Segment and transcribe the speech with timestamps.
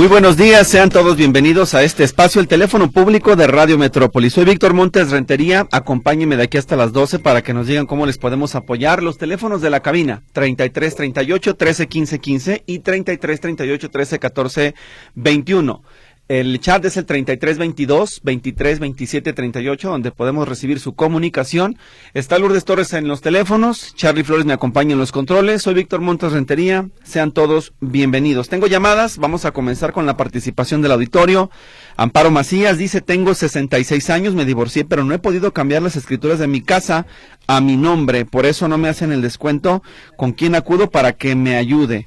[0.00, 4.30] Muy buenos días, sean todos bienvenidos a este espacio, el teléfono público de Radio Metrópoli.
[4.30, 8.06] Soy Víctor Montes Rentería, acompáñenme de aquí hasta las 12 para que nos digan cómo
[8.06, 9.02] les podemos apoyar.
[9.02, 14.74] Los teléfonos de la cabina, 33 38 13 15 15 y 33 38 13 14
[15.16, 15.82] 21.
[16.30, 21.76] El chat es el 3322 23 27 38, donde podemos recibir su comunicación.
[22.14, 25.62] Está Lourdes Torres en los teléfonos, Charlie Flores me acompaña en los controles.
[25.62, 26.88] Soy Víctor Montes Rentería.
[27.02, 28.48] Sean todos bienvenidos.
[28.48, 31.50] Tengo llamadas, vamos a comenzar con la participación del auditorio.
[31.96, 36.38] Amparo Macías dice: Tengo 66 años, me divorcié, pero no he podido cambiar las escrituras
[36.38, 37.08] de mi casa
[37.48, 38.24] a mi nombre.
[38.24, 39.82] Por eso no me hacen el descuento.
[40.16, 42.06] ¿Con quién acudo para que me ayude?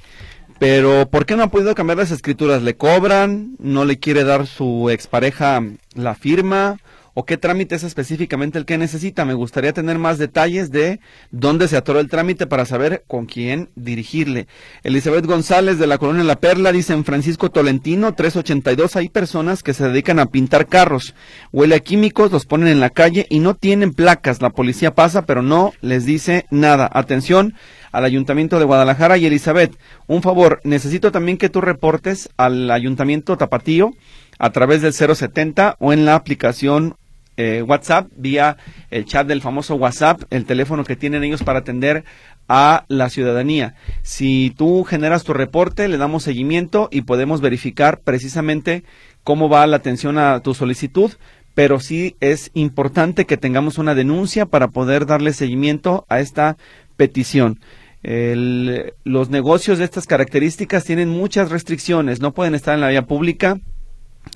[0.66, 2.62] Pero, ¿por qué no ha podido cambiar las escrituras?
[2.62, 3.54] ¿Le cobran?
[3.58, 6.78] ¿No le quiere dar su expareja la firma?
[7.16, 9.24] ¿O qué trámite es específicamente el que necesita?
[9.24, 10.98] Me gustaría tener más detalles de
[11.30, 14.48] dónde se atoró el trámite para saber con quién dirigirle.
[14.82, 19.74] Elizabeth González de la Colonia La Perla dice en Francisco Tolentino 382 hay personas que
[19.74, 21.14] se dedican a pintar carros.
[21.52, 24.42] Huele a químicos, los ponen en la calle y no tienen placas.
[24.42, 26.90] La policía pasa pero no les dice nada.
[26.92, 27.54] Atención
[27.92, 33.36] al Ayuntamiento de Guadalajara y Elizabeth, un favor, necesito también que tú reportes al Ayuntamiento
[33.36, 33.92] Tapatío
[34.40, 36.96] a través del 070 o en la aplicación
[37.36, 38.56] eh, WhatsApp, vía
[38.90, 42.04] el chat del famoso WhatsApp, el teléfono que tienen ellos para atender
[42.48, 43.74] a la ciudadanía.
[44.02, 48.84] Si tú generas tu reporte, le damos seguimiento y podemos verificar precisamente
[49.22, 51.12] cómo va la atención a tu solicitud,
[51.54, 56.56] pero sí es importante que tengamos una denuncia para poder darle seguimiento a esta
[56.96, 57.60] petición
[58.04, 63.58] los negocios de estas características tienen muchas restricciones, no pueden estar en la vía pública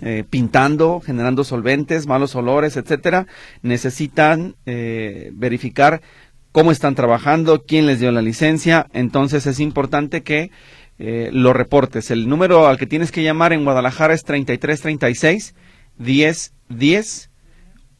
[0.02, 3.26] eh, pintando, generando solventes, malos olores, etcétera.
[3.62, 6.00] Necesitan eh, verificar
[6.52, 8.86] cómo están trabajando, quién les dio la licencia.
[8.92, 10.50] Entonces es importante que
[10.98, 12.10] eh, lo reportes.
[12.10, 15.54] El número al que tienes que llamar en Guadalajara es 3336
[15.98, 17.30] 1010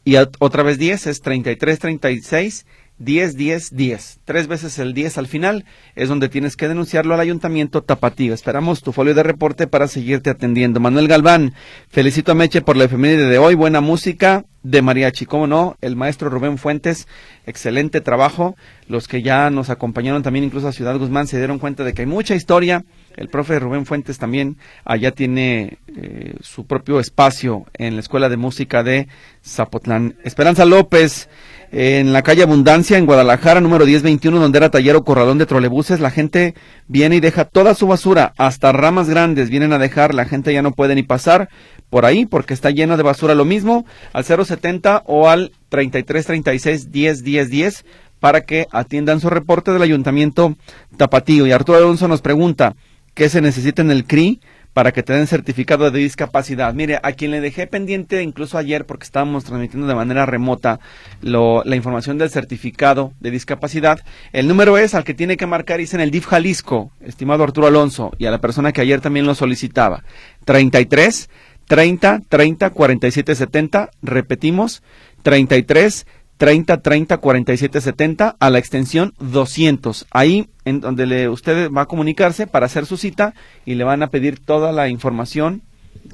[0.04, 2.66] y otra vez 10 es 3336
[2.98, 4.20] 10, 10, 10.
[4.24, 5.64] Tres veces el 10 al final
[5.94, 8.34] es donde tienes que denunciarlo al ayuntamiento tapatío.
[8.34, 10.80] Esperamos tu folio de reporte para seguirte atendiendo.
[10.80, 11.54] Manuel Galván,
[11.88, 13.54] felicito a Meche por la efeméride de hoy.
[13.54, 15.26] Buena música de mariachi.
[15.26, 15.76] ¿Cómo no?
[15.80, 17.06] El maestro Rubén Fuentes,
[17.46, 18.56] excelente trabajo.
[18.88, 22.02] Los que ya nos acompañaron también incluso a Ciudad Guzmán se dieron cuenta de que
[22.02, 22.84] hay mucha historia.
[23.16, 28.36] El profe Rubén Fuentes también allá tiene eh, su propio espacio en la Escuela de
[28.36, 29.08] Música de
[29.44, 30.16] Zapotlán.
[30.24, 31.28] Esperanza López
[31.70, 36.00] en la calle Abundancia, en Guadalajara, número 1021, donde era taller o corralón de trolebuses.
[36.00, 36.54] La gente
[36.86, 40.62] viene y deja toda su basura, hasta ramas grandes vienen a dejar, la gente ya
[40.62, 41.48] no puede ni pasar
[41.90, 43.34] por ahí porque está lleno de basura.
[43.34, 47.84] Lo mismo al 070 o al 3336 10 10 10
[48.20, 50.56] para que atiendan su reporte del Ayuntamiento
[50.96, 51.46] Tapatío.
[51.46, 52.74] Y Arturo Alonso nos pregunta,
[53.14, 54.40] ¿qué se necesita en el CRI?
[54.78, 56.72] Para que te den certificado de discapacidad.
[56.72, 60.78] Mire, a quien le dejé pendiente incluso ayer porque estábamos transmitiendo de manera remota
[61.20, 63.98] la información del certificado de discapacidad,
[64.32, 67.66] el número es al que tiene que marcar, dice en el DIF Jalisco, estimado Arturo
[67.66, 70.04] Alonso, y a la persona que ayer también lo solicitaba.
[70.44, 71.28] 33
[71.66, 74.84] 30 30 47 70, repetimos,
[75.24, 76.06] 33
[76.38, 80.06] 30 30 47 70 a la extensión 200.
[80.12, 83.34] Ahí en donde le, usted va a comunicarse para hacer su cita
[83.64, 85.62] y le van a pedir toda la información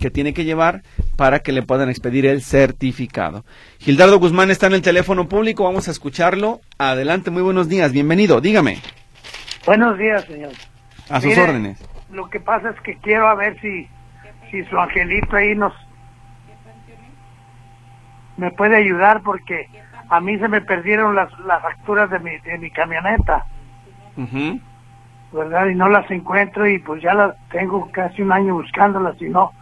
[0.01, 0.83] que tiene que llevar
[1.17, 3.45] para que le puedan expedir el certificado.
[3.79, 6.61] Gildardo Guzmán está en el teléfono público, vamos a escucharlo.
[6.79, 8.79] Adelante, muy buenos días, bienvenido, dígame.
[9.67, 10.53] Buenos días, señor.
[11.11, 11.79] A sus órdenes.
[12.11, 13.87] Lo que pasa es que quiero a ver si,
[14.51, 15.73] si su angelito ahí nos
[18.37, 19.69] me puede ayudar porque
[20.09, 23.45] a mí se me perdieron las, las facturas de mi, de mi camioneta.
[25.33, 25.67] ¿Verdad?
[25.67, 29.53] Y no las encuentro y pues ya las tengo casi un año buscándolas y no,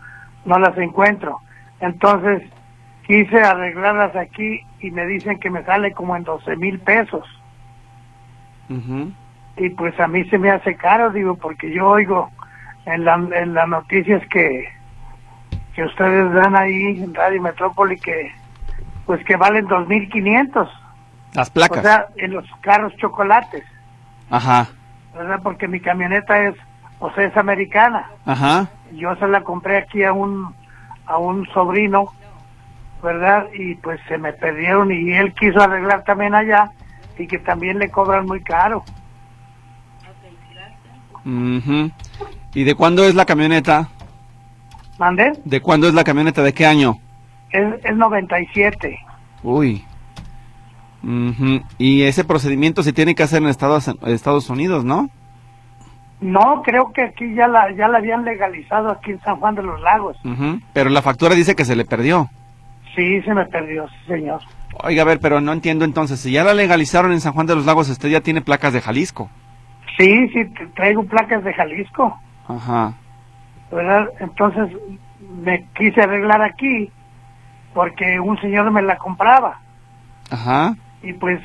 [0.45, 1.41] no las encuentro.
[1.81, 2.43] Entonces
[3.07, 7.27] quise arreglarlas aquí y me dicen que me sale como en 12 mil pesos.
[9.59, 12.31] Y pues a mí se me hace caro, digo, porque yo oigo
[12.87, 14.67] en, la, en las noticias que,
[15.75, 18.31] que ustedes dan ahí en Radio Metrópoli que
[19.07, 20.69] pues que valen 2.500.
[21.35, 21.79] Las placas.
[21.79, 23.65] O sea, en los carros chocolates.
[24.31, 24.69] Ajá.
[25.15, 25.41] ¿Verdad?
[25.43, 26.55] Porque mi camioneta es,
[26.99, 28.11] o sea, es americana.
[28.25, 28.69] Ajá.
[28.93, 30.55] Yo se la compré aquí a un,
[31.07, 32.13] a un sobrino,
[33.03, 33.47] ¿verdad?
[33.55, 36.71] Y pues se me perdieron y él quiso arreglar también allá
[37.19, 38.85] y que también le cobran muy caro.
[41.25, 41.91] Ujú.
[42.55, 43.89] ¿Y de cuándo es la camioneta?
[44.99, 45.33] ¿Mandé?
[45.45, 46.43] ¿De cuándo es la camioneta?
[46.43, 46.99] ¿De qué año?
[47.53, 48.99] Es, es 97.
[49.43, 49.85] Uy.
[51.03, 51.61] Ujú.
[51.79, 55.11] Y ese procedimiento se tiene que hacer en Estados, Estados Unidos, ¿no?
[56.21, 59.63] No, creo que aquí ya la, ya la habían legalizado aquí en San Juan de
[59.65, 60.17] los Lagos.
[60.25, 60.61] Ujú.
[60.73, 62.31] Pero la factura dice que se le perdió.
[62.95, 64.41] Sí, se me perdió, sí, señor.
[64.85, 66.21] Oiga, a ver, pero no entiendo entonces.
[66.21, 68.81] Si ya la legalizaron en San Juan de los Lagos, usted ya tiene placas de
[68.81, 69.29] Jalisco.
[69.99, 70.45] Sí, sí,
[70.75, 72.19] traigo placas de Jalisco,
[72.49, 72.95] Ajá.
[73.71, 74.09] ¿verdad?
[74.21, 74.71] Entonces
[75.45, 76.91] me quise arreglar aquí
[77.75, 79.59] porque un señor me la compraba
[80.31, 80.75] Ajá.
[81.03, 81.41] y pues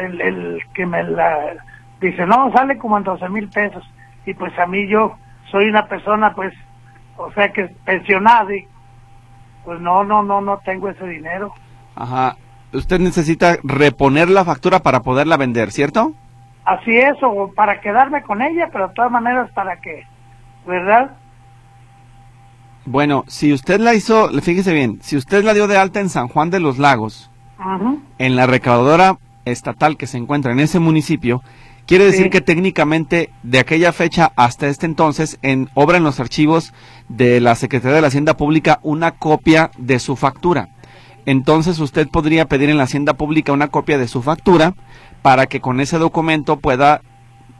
[0.00, 1.56] el, el que me la
[2.00, 3.84] dice, no, sale como en 12 mil pesos.
[4.26, 5.16] Y pues a mí yo
[5.50, 6.54] soy una persona pues,
[7.16, 8.66] o sea que pensionada y
[9.64, 11.52] pues no, no, no, no tengo ese dinero.
[11.94, 12.36] Ajá.
[12.72, 16.14] Usted necesita reponer la factura para poderla vender, ¿cierto?
[16.64, 20.06] Así es, o para quedarme con ella, pero de todas maneras para que,
[20.66, 21.10] ¿verdad?
[22.90, 26.26] Bueno, si usted la hizo, fíjese bien, si usted la dio de alta en San
[26.26, 27.30] Juan de los Lagos,
[28.18, 31.40] en la recaudadora estatal que se encuentra en ese municipio,
[31.86, 32.30] quiere decir Sí.
[32.30, 36.72] que técnicamente de aquella fecha hasta este entonces en obra en los archivos
[37.08, 40.70] de la Secretaría de la Hacienda Pública una copia de su factura.
[41.26, 44.74] Entonces usted podría pedir en la Hacienda Pública una copia de su factura
[45.22, 47.02] para que con ese documento pueda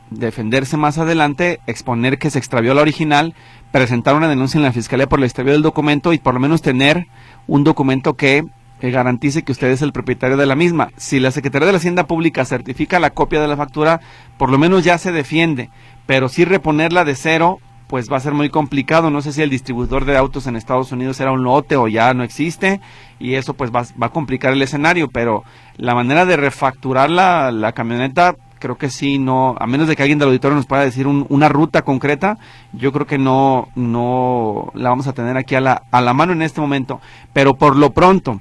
[0.09, 3.33] defenderse más adelante, exponer que se extravió la original,
[3.71, 6.61] presentar una denuncia en la Fiscalía por el extravío del documento y por lo menos
[6.61, 7.07] tener
[7.47, 8.45] un documento que
[8.81, 10.89] eh, garantice que usted es el propietario de la misma.
[10.97, 14.01] Si la Secretaría de la Hacienda Pública certifica la copia de la factura,
[14.37, 15.69] por lo menos ya se defiende,
[16.05, 19.09] pero si reponerla de cero, pues va a ser muy complicado.
[19.09, 22.13] No sé si el distribuidor de autos en Estados Unidos era un lote o ya
[22.13, 22.81] no existe,
[23.19, 25.43] y eso pues va, va a complicar el escenario, pero
[25.77, 30.03] la manera de refacturar la, la camioneta creo que sí, no, a menos de que
[30.03, 32.37] alguien del auditorio nos pueda decir un- una ruta concreta,
[32.71, 36.31] yo creo que no, no la vamos a tener aquí a la, a la mano
[36.31, 37.01] en este momento.
[37.33, 38.39] Pero por lo pronto,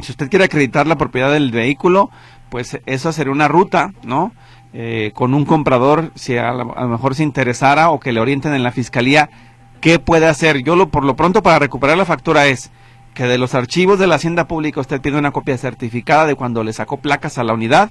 [0.00, 2.10] si usted quiere acreditar la propiedad del vehículo,
[2.48, 4.32] pues eso sería una ruta, ¿no?
[4.72, 8.54] Eh, con un comprador, si a, la- lo mejor se interesara o que le orienten
[8.54, 9.28] en la fiscalía,
[9.80, 10.62] ¿qué puede hacer?
[10.62, 12.70] Yo lo, por lo pronto para recuperar la factura es
[13.14, 16.62] que de los archivos de la Hacienda Pública usted pide una copia certificada de cuando
[16.62, 17.90] le sacó placas a la unidad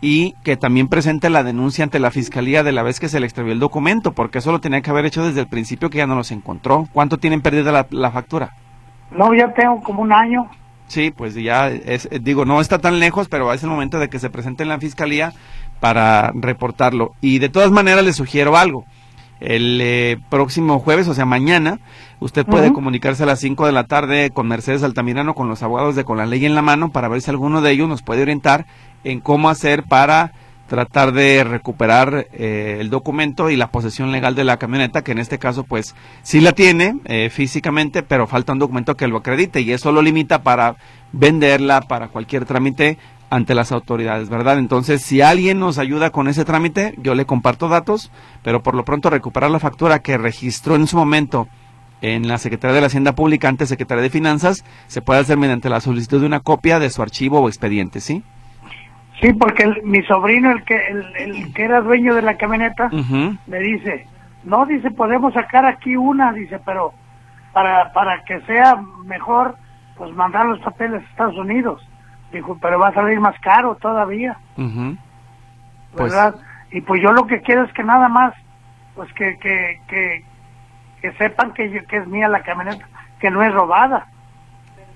[0.00, 3.26] y que también presente la denuncia ante la fiscalía de la vez que se le
[3.26, 6.06] extravió el documento, porque eso lo tenía que haber hecho desde el principio que ya
[6.06, 6.86] no los encontró.
[6.92, 8.52] ¿Cuánto tienen perdida la, la factura?
[9.10, 10.48] No, ya tengo como un año.
[10.88, 14.08] Sí, pues ya es, eh, digo, no está tan lejos, pero es el momento de
[14.08, 15.32] que se presente en la fiscalía
[15.80, 17.12] para reportarlo.
[17.20, 18.84] Y de todas maneras le sugiero algo.
[19.40, 21.78] El eh, próximo jueves, o sea, mañana,
[22.18, 25.94] usted puede comunicarse a las 5 de la tarde con Mercedes Altamirano, con los abogados
[25.94, 28.22] de Con la Ley en la mano, para ver si alguno de ellos nos puede
[28.22, 28.66] orientar
[29.10, 30.32] en cómo hacer para
[30.68, 35.18] tratar de recuperar eh, el documento y la posesión legal de la camioneta, que en
[35.18, 39.62] este caso pues sí la tiene eh, físicamente, pero falta un documento que lo acredite
[39.62, 40.76] y eso lo limita para
[41.12, 42.98] venderla, para cualquier trámite
[43.30, 44.58] ante las autoridades, ¿verdad?
[44.58, 48.10] Entonces, si alguien nos ayuda con ese trámite, yo le comparto datos,
[48.42, 51.48] pero por lo pronto recuperar la factura que registró en su momento
[52.00, 55.68] en la Secretaría de la Hacienda Pública, antes Secretaría de Finanzas, se puede hacer mediante
[55.68, 58.22] la solicitud de una copia de su archivo o expediente, ¿sí?
[59.20, 62.88] Sí, porque el- mi sobrino, el que, el, el que era dueño de la camioneta,
[63.46, 64.06] me dice,
[64.44, 66.92] no, dice, podemos sacar aquí una, dice, pero
[67.52, 69.56] para, para que sea mejor,
[69.96, 71.86] pues mandar los papeles a Estados Unidos.
[72.32, 74.36] Dijo, pero va a salir más caro todavía.
[75.96, 76.34] Pues- ¿verdad?
[76.70, 78.34] Y pues yo lo que quiero es que nada más,
[78.94, 80.22] pues que, que, que,
[81.00, 82.86] que sepan que, yo- que es mía la camioneta,
[83.18, 84.06] que no es robada.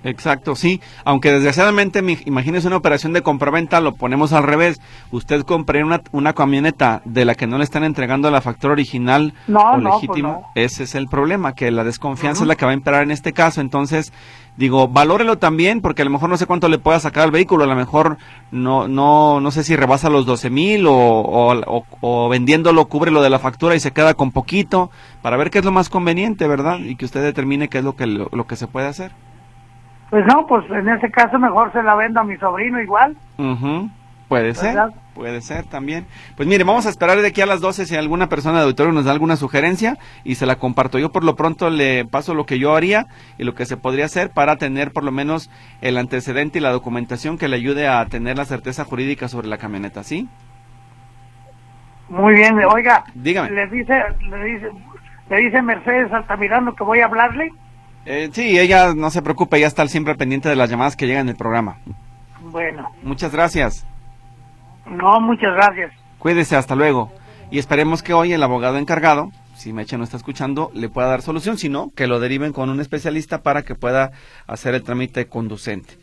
[0.04, 0.80] Exacto, sí.
[1.04, 4.80] Aunque desgraciadamente, imagínese una operación de compraventa, lo ponemos al revés.
[5.10, 9.34] Usted compre una, una camioneta de la que no le están entregando la factura original
[9.46, 10.28] No, o no, pues legítima.
[10.28, 10.42] no.
[10.54, 13.32] Ese es el problema, que la desconfianza es la que va a imperar en este
[13.32, 13.60] caso.
[13.60, 14.12] Entonces,
[14.56, 17.62] digo, valórelo también, porque a lo mejor no sé cuánto le pueda sacar al vehículo.
[17.64, 18.18] A lo mejor
[18.50, 23.10] no, no, no sé si rebasa los 12 mil o, o, o- o vendiéndolo cubre
[23.12, 24.90] lo de la factura y se queda con poquito,
[25.22, 26.78] para ver qué es lo más conveniente, ¿verdad?
[26.80, 29.12] Y que usted determine qué es lo que, lo, lo que se puede hacer.
[30.12, 33.16] Pues no, pues en ese caso mejor se la vendo a mi sobrino igual.
[33.38, 33.88] Ujú,
[34.28, 34.90] Puede ser, ¿Verdad?
[35.14, 36.04] puede ser también.
[36.36, 38.92] Pues mire, vamos a esperar de aquí a las 12 si alguna persona de auditorio
[38.92, 40.98] nos da alguna sugerencia y se la comparto.
[40.98, 43.06] Yo por lo pronto le paso lo que yo haría
[43.38, 45.50] y lo que se podría hacer para tener por lo menos
[45.80, 49.56] el antecedente y la documentación que le ayude a tener la certeza jurídica sobre la
[49.56, 50.28] camioneta, ¿sí?
[52.10, 53.50] Muy bien, oiga, Dígame.
[53.50, 54.70] le dice, le dice,
[55.30, 57.50] le dice Mercedes Altamirano que voy a hablarle.
[58.04, 61.22] Eh, sí, ella no se preocupe, ya está siempre pendiente de las llamadas que llegan
[61.26, 61.78] en el programa.
[62.40, 63.86] Bueno, Muchas gracias.
[64.86, 65.92] no, muchas gracias.
[66.18, 67.12] Cuídese, hasta luego.
[67.50, 69.30] y esperemos que hoy el abogado encargado
[69.62, 72.68] si Meche no está escuchando, le pueda dar solución, si no, que lo deriven con
[72.68, 74.10] un especialista para que pueda
[74.48, 75.98] hacer el trámite conducente.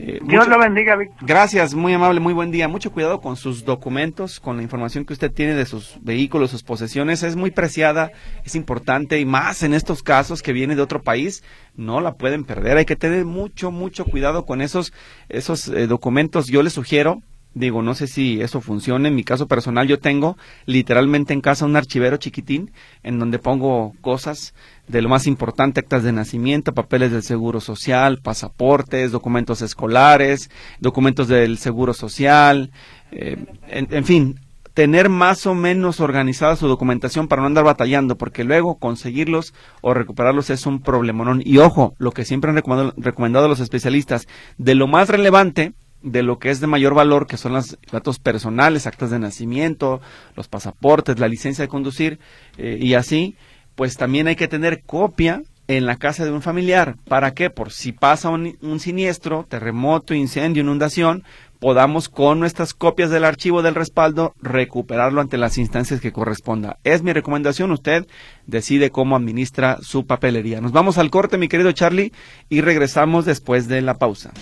[0.00, 1.26] Eh, Dios lo bendiga, Víctor.
[1.26, 2.68] Gracias, muy amable, muy buen día.
[2.68, 6.62] Mucho cuidado con sus documentos, con la información que usted tiene de sus vehículos, sus
[6.62, 7.24] posesiones.
[7.24, 8.12] Es muy preciada,
[8.44, 11.42] es importante y más en estos casos que viene de otro país,
[11.74, 12.76] no la pueden perder.
[12.76, 14.92] Hay que tener mucho, mucho cuidado con esos,
[15.28, 16.46] esos eh, documentos.
[16.46, 17.20] Yo les sugiero,
[17.54, 19.08] Digo, no sé si eso funciona.
[19.08, 20.36] En mi caso personal, yo tengo
[20.66, 22.70] literalmente en casa un archivero chiquitín
[23.02, 24.54] en donde pongo cosas
[24.86, 30.50] de lo más importante, actas de nacimiento, papeles del seguro social, pasaportes, documentos escolares,
[30.80, 32.70] documentos del seguro social,
[33.10, 33.36] eh,
[33.68, 34.40] en, fin,
[34.74, 39.94] tener más o menos organizada su documentación para no andar batallando, porque luego conseguirlos o
[39.94, 41.42] recuperarlos es un problemonón.
[41.44, 46.22] Y ojo, lo que siempre han recomendado, recomendado los especialistas, de lo más relevante, de
[46.22, 50.00] lo que es de mayor valor, que son los datos personales, actas de nacimiento,
[50.36, 52.18] los pasaportes, la licencia de conducir
[52.56, 53.36] eh, y así,
[53.74, 56.96] pues también hay que tener copia en la casa de un familiar.
[57.08, 57.50] ¿Para qué?
[57.50, 61.24] Por si pasa un, un siniestro, terremoto, incendio, inundación,
[61.58, 66.78] podamos con nuestras copias del archivo del respaldo recuperarlo ante las instancias que corresponda.
[66.84, 68.06] Es mi recomendación, usted
[68.46, 70.60] decide cómo administra su papelería.
[70.60, 72.12] Nos vamos al corte, mi querido Charlie,
[72.48, 74.32] y regresamos después de la pausa.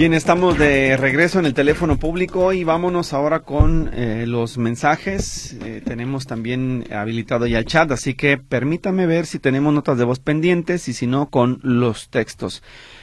[0.00, 5.58] Bien, estamos de regreso en el teléfono público y vámonos ahora con eh, los mensajes.
[5.62, 10.04] Eh, tenemos también habilitado ya el chat, así que permítame ver si tenemos notas de
[10.04, 12.62] voz pendientes y si no, con los textos.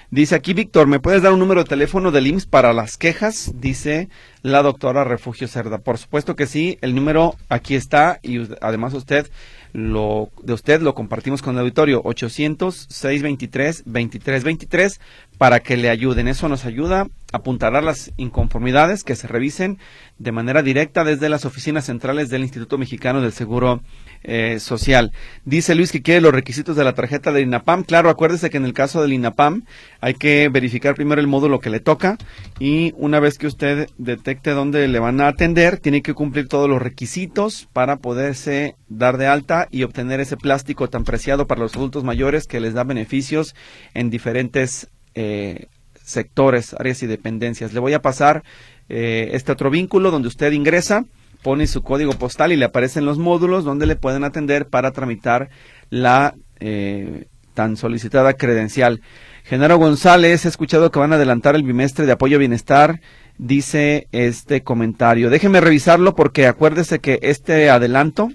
[0.10, 3.51] Dice aquí Víctor, ¿me puedes dar un número de teléfono del IMSS para las quejas?
[3.54, 4.10] Dice
[4.42, 5.77] la doctora Refugio Cerda.
[5.77, 9.30] Por supuesto que sí, el número aquí está y además usted
[9.77, 15.00] lo de usted lo compartimos con el auditorio 800 623 2323
[15.38, 16.27] para que le ayuden.
[16.27, 19.77] Eso nos ayuda a apuntar las inconformidades que se revisen
[20.17, 23.84] de manera directa desde las oficinas centrales del Instituto Mexicano del Seguro
[24.24, 25.12] eh, Social.
[25.46, 27.84] Dice Luis que quiere los requisitos de la tarjeta del INAPAM.
[27.84, 29.64] Claro, acuérdese que en el caso del INAPAM
[30.02, 32.18] hay que verificar primero el módulo que le toca
[32.60, 36.70] y una vez que usted detecte dónde le van a atender, tiene que cumplir todos
[36.70, 41.76] los requisitos para poderse dar de alta y obtener ese plástico tan preciado para los
[41.76, 43.56] adultos mayores que les da beneficios
[43.94, 45.68] en diferentes eh,
[46.04, 47.74] sectores, áreas y dependencias.
[47.74, 48.44] Le voy a pasar
[48.90, 51.06] eh, este otro vínculo donde usted ingresa,
[51.48, 55.48] pone su código postal y le aparecen los módulos donde le pueden atender para tramitar
[55.89, 59.00] la eh, tan solicitada credencial.
[59.46, 63.00] Genaro González, he escuchado que van a adelantar el bimestre de apoyo a bienestar,
[63.38, 65.30] dice este comentario.
[65.30, 68.27] Déjeme revisarlo porque acuérdese que este adelanto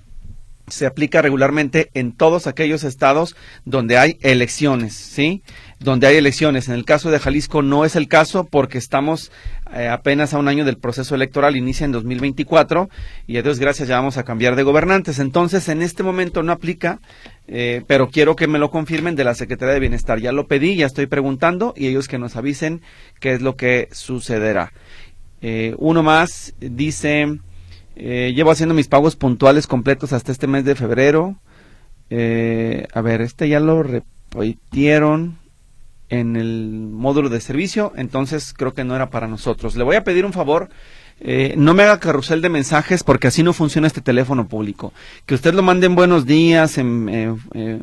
[0.68, 5.42] se aplica regularmente en todos aquellos estados donde hay elecciones, ¿sí?
[5.82, 6.68] Donde hay elecciones.
[6.68, 9.32] En el caso de Jalisco no es el caso porque estamos
[9.74, 12.88] eh, apenas a un año del proceso electoral, inicia en 2024
[13.26, 15.18] y a Dios gracias ya vamos a cambiar de gobernantes.
[15.18, 17.00] Entonces, en este momento no aplica,
[17.48, 20.20] eh, pero quiero que me lo confirmen de la Secretaría de Bienestar.
[20.20, 22.82] Ya lo pedí, ya estoy preguntando y ellos que nos avisen
[23.20, 24.72] qué es lo que sucederá.
[25.40, 27.38] Eh, uno más dice...
[27.94, 31.36] Eh, llevo haciendo mis pagos puntuales completos hasta este mes de febrero.
[32.10, 35.38] Eh, a ver, este ya lo repitieron
[36.12, 39.76] en el módulo de servicio, entonces creo que no era para nosotros.
[39.76, 40.68] Le voy a pedir un favor.
[41.20, 44.92] Eh, no me haga carrusel de mensajes porque así no funciona este teléfono público.
[45.24, 47.38] Que usted lo mande en buenos días, en,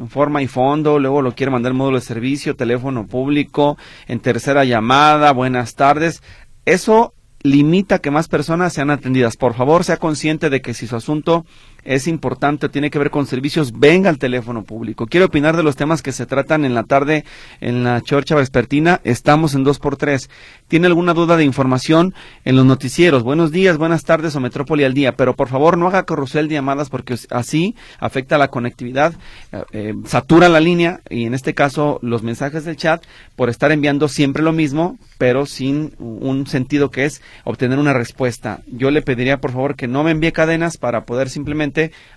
[0.09, 4.63] forma y fondo, luego lo quiere mandar en módulo de servicio, teléfono público, en tercera
[4.63, 6.21] llamada, buenas tardes.
[6.65, 9.37] Eso limita que más personas sean atendidas.
[9.37, 11.47] Por favor, sea consciente de que si su asunto
[11.83, 15.07] es importante, tiene que ver con servicios, venga al teléfono público.
[15.07, 17.23] Quiero opinar de los temas que se tratan en la tarde
[17.61, 19.01] en la Chorcha Vespertina.
[19.03, 20.29] Estamos en 2x3.
[20.67, 22.13] ¿Tiene alguna duda de información
[22.45, 23.23] en los noticieros?
[23.23, 25.15] Buenos días, buenas tardes o Metrópoli al día.
[25.15, 29.13] Pero por favor, no haga carrusel de llamadas porque así afecta la conectividad,
[29.51, 33.03] eh, eh, satura la línea y en este caso los mensajes del chat
[33.35, 38.61] por estar enviando siempre lo mismo, pero sin un sentido que es obtener una respuesta.
[38.67, 41.68] Yo le pediría por favor que no me envíe cadenas para poder simplemente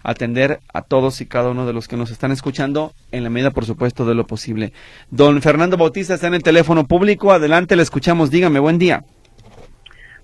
[0.02, 3.50] atender a todos y cada uno de los que nos están escuchando en la medida,
[3.50, 4.73] por supuesto, de lo posible.
[5.11, 7.32] Don Fernando Bautista está en el teléfono público.
[7.32, 8.30] Adelante, le escuchamos.
[8.30, 9.04] Dígame, buen día.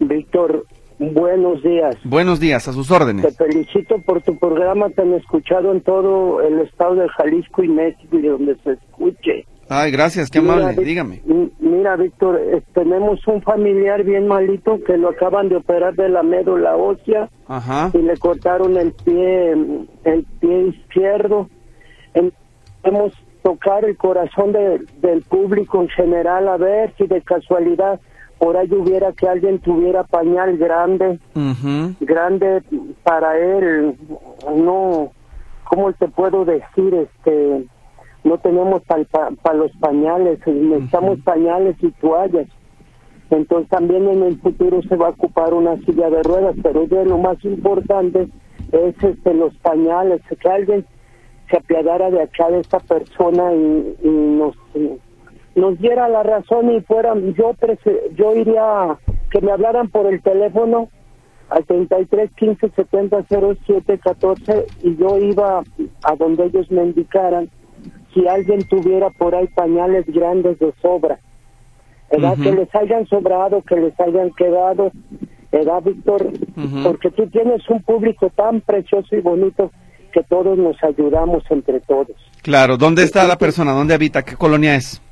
[0.01, 0.65] Víctor,
[0.99, 1.97] buenos días.
[2.05, 3.27] Buenos días, a sus órdenes.
[3.27, 4.91] Te felicito por tu programa.
[4.91, 8.73] Te han escuchado en todo el estado de Jalisco y México y de donde se
[8.73, 9.47] escuche.
[9.69, 11.23] Ay, gracias, qué amable, dígame.
[11.61, 16.23] Mira, Víctor, eh, tenemos un familiar bien malito que lo acaban de operar de la
[16.23, 17.29] médula ósea
[17.95, 19.53] y le cortaron el pie,
[20.05, 21.49] el pie izquierdo.
[22.83, 28.01] queremos tocar el corazón de- del público en general, a ver si de casualidad
[28.39, 31.19] por ahí hubiera que alguien tuviera pañal grande,
[32.01, 32.63] grande
[33.03, 33.95] para él,
[34.57, 35.11] no,
[35.65, 36.95] ¿cómo te puedo decir?
[36.95, 37.65] Este,
[38.25, 42.49] no tenemos para los pañales, necesitamos pañales y toallas.
[43.31, 47.05] Entonces también en el futuro se va a ocupar una silla de ruedas, pero de
[47.05, 48.29] lo más importante
[48.73, 50.87] es este, los pañales, que alguien
[51.51, 54.57] se apiadara de acá de esta persona y, y nos
[55.59, 57.53] nos diera la razón y fuera yo
[58.15, 58.97] yo iría
[59.31, 60.89] que me hablaran por el teléfono
[61.51, 63.25] al 33 15 70
[63.67, 65.63] 07 14 y yo iba
[66.05, 67.51] a donde ellos me indicaran
[68.15, 71.19] si alguien tuviera por ahí pañales grandes de sobra
[72.11, 72.37] ¿verdad?
[72.43, 74.91] Que les hayan sobrado que les hayan quedado
[75.53, 76.31] ¿verdad Víctor?
[76.83, 79.71] Porque tú tienes un público tan precioso y bonito
[80.13, 83.73] que todos nos ayudamos entre todos Claro, ¿dónde está la persona?
[83.73, 84.23] ¿Dónde habita?
[84.23, 85.03] ¿Qué colonia es?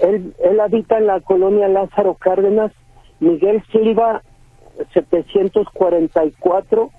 [0.00, 2.72] Él, él habita en la colonia Lázaro Cárdenas,
[3.20, 4.22] Miguel Silva
[4.94, 6.90] 744,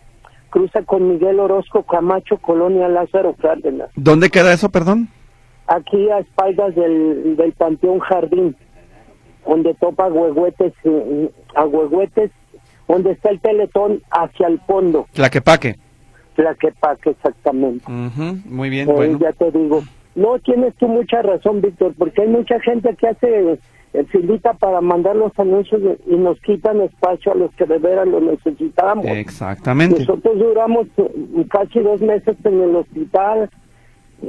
[0.50, 3.90] cruza con Miguel Orozco Camacho, colonia Lázaro Cárdenas.
[3.96, 5.10] ¿Dónde queda eso, perdón?
[5.68, 8.56] Aquí a espaldas del, del Panteón Jardín,
[9.48, 12.32] donde topa Huehuetes, eh, a Huehuetes,
[12.88, 15.78] donde está el teletón hacia el fondo, Tlaquepaque.
[16.36, 17.86] Tlaquepaque exactamente.
[17.90, 19.20] Ujú, Muy bien, Eh, bueno.
[19.20, 19.82] Ya te digo.
[20.16, 23.60] No, tienes tú mucha razón, Víctor, porque hay mucha gente que hace
[23.94, 28.08] eh, filita para mandar los anuncios y nos quitan espacio a los que de veras
[28.08, 29.06] lo necesitamos.
[29.06, 30.00] Exactamente.
[30.00, 33.50] Nosotros duramos eh, casi dos meses en el hospital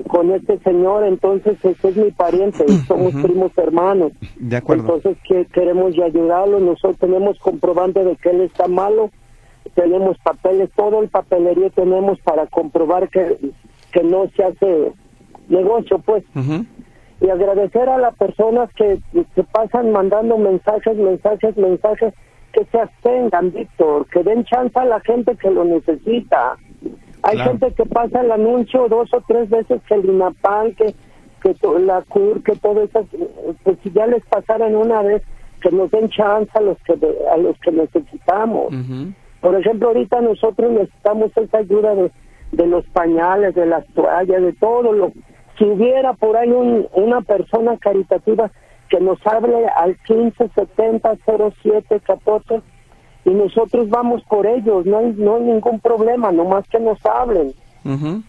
[0.09, 4.13] con este señor, entonces este es mi pariente, y somos primos hermanos.
[4.37, 4.83] De acuerdo.
[4.83, 9.11] Entonces que queremos ya ayudarlo, nosotros tenemos comprobante de que él está malo,
[9.75, 13.39] tenemos papeles, todo el papelería tenemos para comprobar que,
[13.93, 14.93] que no se hace
[15.49, 16.25] negocio, pues.
[17.21, 18.99] Y agradecer a las personas que,
[19.35, 22.13] que pasan mandando mensajes, mensajes, mensajes,
[22.53, 26.57] que se abstengan, Víctor, que den chance a la gente que lo necesita.
[27.27, 27.51] Hay Claro.
[27.53, 30.95] gente que pasa el anuncio dos o tres veces que el INAPAN, que,
[31.43, 33.07] que to- la CUR, que todo eso,
[33.63, 35.23] pues si ya les pasaran una vez,
[35.61, 36.93] que nos den chance a los que,
[37.33, 38.75] a los que necesitamos.
[39.41, 42.11] Por ejemplo, ahorita nosotros necesitamos esa ayuda de,
[42.53, 45.13] de los pañales, de las toallas, de todo lo.
[45.59, 48.51] Si hubiera por ahí un- una persona caritativa
[48.91, 52.63] que nos hable al 1570-0714
[53.25, 57.55] y nosotros vamos por ellos, no hay, no hay ningún problema, nomás que nos hablen.
[57.85, 58.23] Ujú.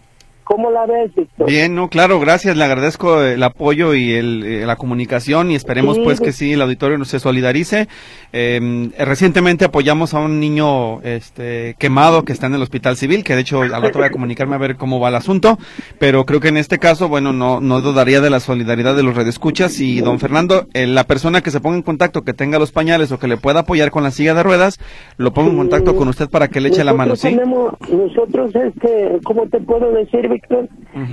[0.46, 1.48] ¿Cómo la ves, Víctor?
[1.48, 5.96] Bien, no, claro, gracias, le agradezco el apoyo y el, eh, la comunicación y esperemos
[5.96, 7.88] Sí, pues que sí, el auditorio nos se solidarice.
[8.32, 13.34] Eh, recientemente apoyamos a un niño este, quemado que está en el hospital civil, que
[13.34, 15.58] de hecho al rato voy a comunicarme a ver cómo va el asunto,
[15.98, 19.16] pero creo que en este caso, bueno, no, no dudaría de la solidaridad de los
[19.16, 22.70] redescuchas y don Fernando, eh, la persona que se ponga en contacto, que tenga los
[22.70, 24.78] pañales o que le pueda apoyar con la silla de ruedas,
[25.16, 27.28] lo pongo en contacto con usted para que le eche la mano, ¿sí?
[27.30, 30.68] tenemos- nosotros, este, ¿cómo te puedo decir, Víctor?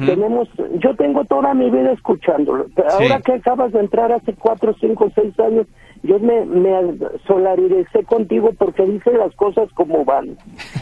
[0.06, 0.48] Tenemos,
[0.80, 2.66] yo tengo toda mi vida escuchándolo.
[2.68, 2.82] Sí.
[2.90, 5.68] Ahora que acabas de entrar hace cuatro, cinco, seis años,
[6.04, 10.38] yo me, me solidaricé contigo porque dices las cosas como van.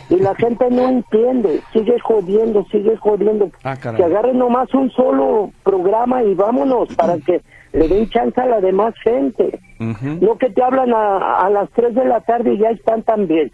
[0.10, 3.50] Y la gente no entiende, sigue jodiendo, sigue jodiendo.
[3.64, 7.42] Ah, que agarren nomás un solo programa y vámonos para que
[7.74, 9.60] le den chance a la demás gente.
[9.80, 13.52] No que te hablan a, a las 3 de la tarde y ya están también.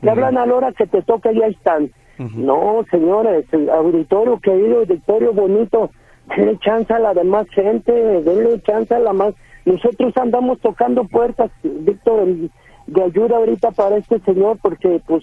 [0.00, 1.90] Te hablan a la hora que te toca y ya están.
[2.18, 5.90] No, señores, el auditorio querido, auditorio bonito,
[6.28, 9.34] denle chance a la demás gente, denle chance a la más...
[9.64, 12.26] Nosotros andamos tocando puertas, Víctor,
[12.86, 15.22] de ayuda ahorita para este señor porque pues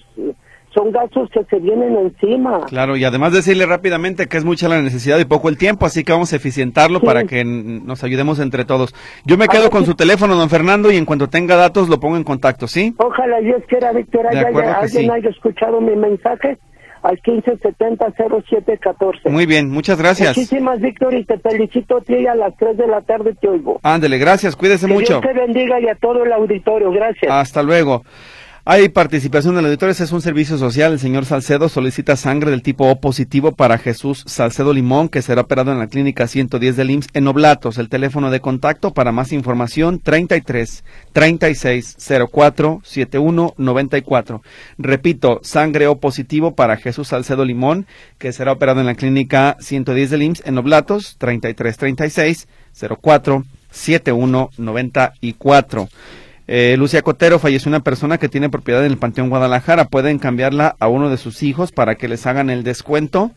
[0.76, 2.66] son gastos que se vienen encima.
[2.68, 6.04] Claro, y además decirle rápidamente que es mucha la necesidad y poco el tiempo, así
[6.04, 7.06] que vamos a eficientarlo Sí.
[7.06, 8.94] para que nos ayudemos entre todos.
[9.26, 12.00] Yo me quedo ver con su teléfono, don Fernando, y en cuanto tenga datos lo
[12.00, 12.94] pongo en contacto, ¿sí?
[12.98, 15.10] Ojalá Dios quiera, Víctor, haya, alguien sí.
[15.10, 16.58] haya escuchado mi mensaje
[17.06, 19.30] al 1570-0714.
[19.30, 20.36] Muy bien, muchas gracias.
[20.36, 23.48] Muchísimas, Víctor, y te felicito a ti y a las 3 de la tarde te
[23.48, 23.80] oigo.
[23.84, 25.22] Ándele, gracias, cuídese que mucho.
[25.22, 26.90] Dios te bendiga y a todo el auditorio.
[26.92, 27.32] Gracias.
[27.32, 28.02] Hasta luego.
[28.68, 30.94] Hay participación del auditorio, este es un servicio social.
[30.94, 35.42] El señor Salcedo solicita sangre del tipo O positivo para Jesús Salcedo Limón, que será
[35.42, 37.78] operado en la clínica 110 del IMSS en Oblatos.
[37.78, 41.96] El teléfono de contacto para más información 33 36
[42.32, 44.42] 04 71 94.
[44.80, 47.86] Repito, sangre O positivo para Jesús Salcedo Limón,
[48.18, 52.48] que será operado en la clínica 110 del IMSS en Oblatos 33 36
[53.00, 55.88] 04 71 94.
[56.48, 59.86] Eh, Lucia Cotero falleció una persona que tiene propiedad en el Panteón Guadalajara.
[59.86, 63.32] Pueden cambiarla a uno de sus hijos para que les hagan el descuento.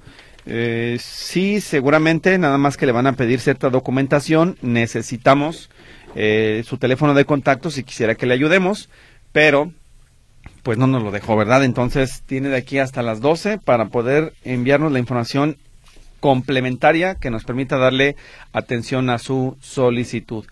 [0.47, 4.57] Eh, sí, seguramente, nada más que le van a pedir cierta documentación.
[4.63, 5.71] Necesitamos
[6.15, 8.89] eh, su teléfono de contacto si quisiera que le ayudemos,
[9.33, 9.73] pero
[10.63, 11.65] pues no nos lo dejó, ¿verdad?
[11.65, 15.57] Entonces tiene de aquí hasta las 12 para poder enviarnos la información
[16.21, 18.17] complementaria que nos permita darle
[18.53, 20.45] atención a su solicitud.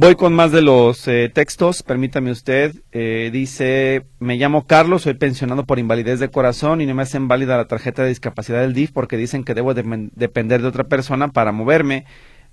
[0.00, 2.72] Voy con más de los eh, textos, permítame usted.
[2.92, 7.26] Eh, dice, me llamo Carlos, soy pensionado por invalidez de corazón y no me hacen
[7.26, 11.32] válida la tarjeta de discapacidad del DIF porque dicen que debo depender de otra persona
[11.32, 12.04] para moverme.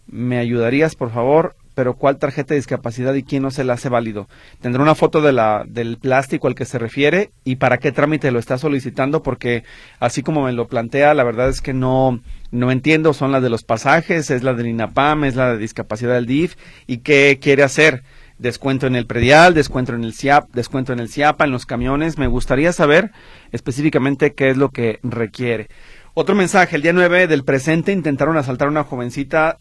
[0.08, 1.56] ¿Me ayudarías, por favor?
[1.76, 4.28] pero ¿cuál tarjeta de discapacidad y quién no se la hace válido?
[4.62, 8.32] Tendrá una foto de la, del plástico al que se refiere y para qué trámite
[8.32, 9.64] lo está solicitando, porque
[10.00, 12.22] así como me lo plantea, la verdad es que no,
[12.56, 16.14] no entiendo, son las de los pasajes, es la del INAPAM, es la de discapacidad
[16.14, 16.56] del DIF
[16.88, 18.04] y qué quiere hacer.
[18.38, 22.18] Descuento en el predial, descuento en el CIAP, descuento en el CIAPA, en los camiones.
[22.18, 23.12] Me gustaría saber
[23.52, 25.70] específicamente qué es lo que requiere.
[26.14, 29.58] Otro mensaje, el día 9 del presente intentaron asaltar a una jovencita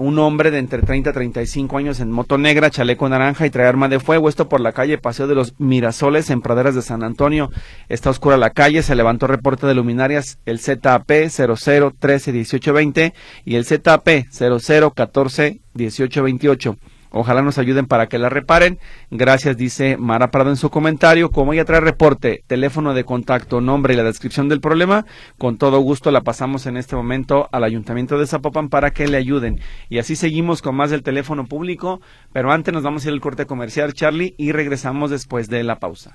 [0.00, 3.66] un hombre de entre 30 y 35 años en moto negra, chaleco naranja y trae
[3.66, 4.28] arma de fuego.
[4.28, 7.50] Esto por la calle Paseo de los Mirasoles en Praderas de San Antonio.
[7.88, 13.12] Está oscura la calle, se levantó reporte de luminarias el ZAP 00131820
[13.44, 16.76] y el ZAP 00141828.
[17.10, 18.78] Ojalá nos ayuden para que la reparen.
[19.10, 21.30] Gracias, dice Mara Prado en su comentario.
[21.30, 25.06] Como ella trae reporte, teléfono de contacto, nombre y la descripción del problema,
[25.38, 29.16] con todo gusto la pasamos en este momento al Ayuntamiento de Zapopan para que le
[29.16, 29.60] ayuden.
[29.88, 32.00] Y así seguimos con más del teléfono público,
[32.32, 35.78] pero antes nos vamos a ir al corte comercial, Charlie, y regresamos después de la
[35.78, 36.12] pausa.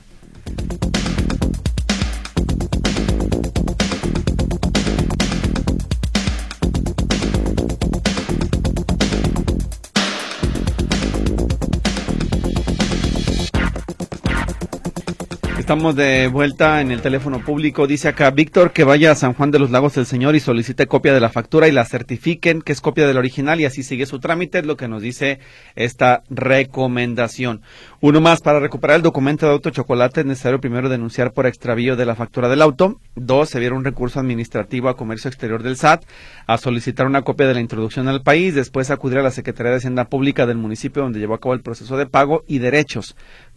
[15.66, 17.88] Estamos de vuelta en el teléfono público.
[17.88, 20.86] Dice acá Víctor que vaya a San Juan de los Lagos el señor y solicite
[20.86, 24.06] copia de la factura y la certifiquen que es copia del original y así sigue
[24.06, 25.40] su trámite, es lo que nos dice
[25.76, 27.64] esta recomendación.
[28.00, 31.96] Uno más, para recuperar el documento de auto chocolate es necesario primero denunciar por extravío
[31.96, 33.00] de la factura del auto.
[33.16, 36.04] Dos, se viera un recurso administrativo a comercio exterior del SAT
[36.46, 38.54] a solicitar una copia de la introducción al país.
[38.54, 41.62] Después acudir a la Secretaría de Hacienda Pública del municipio donde llevó a cabo el
[41.62, 43.16] proceso de pago y derechos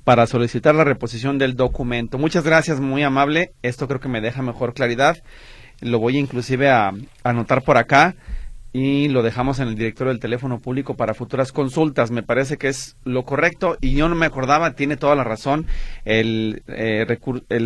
[0.08, 2.16] para solicitar la reposición del documento.
[2.16, 3.52] Muchas gracias, muy amable.
[3.60, 5.18] Esto creo que me deja mejor claridad.
[5.82, 6.94] Lo voy inclusive a
[7.24, 8.16] anotar por acá
[8.72, 12.10] y lo dejamos en el directorio del teléfono público para futuras consultas.
[12.10, 15.66] Me parece que es lo correcto y yo no me acordaba, tiene toda la razón.
[16.06, 17.04] El, eh,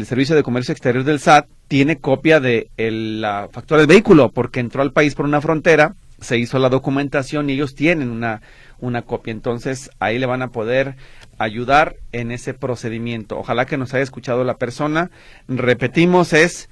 [0.05, 4.83] Servicio de Comercio Exterior del SAT tiene copia de la factura del vehículo porque entró
[4.83, 9.31] al país por una frontera, se hizo la documentación y ellos tienen una copia.
[9.31, 10.97] Entonces ahí le van a poder
[11.43, 13.39] ayudar en ese procedimiento.
[13.39, 15.11] Ojalá que nos haya escuchado la persona.
[15.49, 16.69] Repetimos, es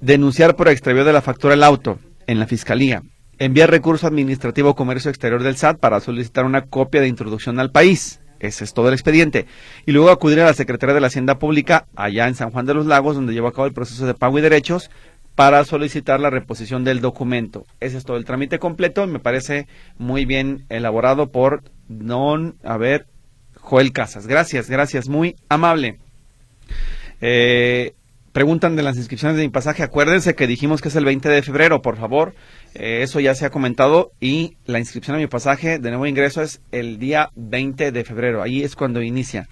[0.00, 3.02] denunciar por extravío de la factura del auto en la fiscalía.
[3.38, 8.20] Enviar recurso administrativo comercio exterior del SAT para solicitar una copia de introducción al país.
[8.40, 9.46] Ese es todo el expediente.
[9.86, 12.74] Y luego acudir a la Secretaría de la Hacienda Pública, allá en San Juan de
[12.74, 14.90] los Lagos, donde lleva a cabo el proceso de pago y derechos,
[15.34, 17.64] para solicitar la reposición del documento.
[17.78, 19.06] Ese es todo el trámite completo.
[19.06, 23.06] Me parece muy bien elaborado por don, a ver,
[23.68, 24.26] Joel Casas.
[24.26, 25.98] Gracias, gracias, muy amable.
[27.20, 27.92] Eh,
[28.32, 29.82] preguntan de las inscripciones de mi pasaje.
[29.82, 32.34] Acuérdense que dijimos que es el 20 de febrero, por favor.
[32.74, 36.40] Eh, eso ya se ha comentado y la inscripción de mi pasaje de nuevo ingreso
[36.40, 38.42] es el día 20 de febrero.
[38.42, 39.48] Ahí es cuando inicia.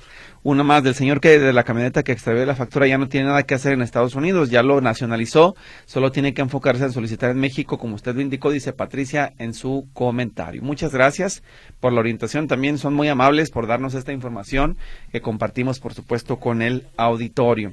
[0.48, 3.26] Uno más del señor que de la camioneta que extravió la factura ya no tiene
[3.26, 5.56] nada que hacer en Estados Unidos, ya lo nacionalizó,
[5.86, 9.54] solo tiene que enfocarse en solicitar en México, como usted lo indicó, dice Patricia en
[9.54, 10.62] su comentario.
[10.62, 11.42] Muchas gracias
[11.80, 14.76] por la orientación, también son muy amables por darnos esta información
[15.10, 17.72] que compartimos, por supuesto, con el auditorio.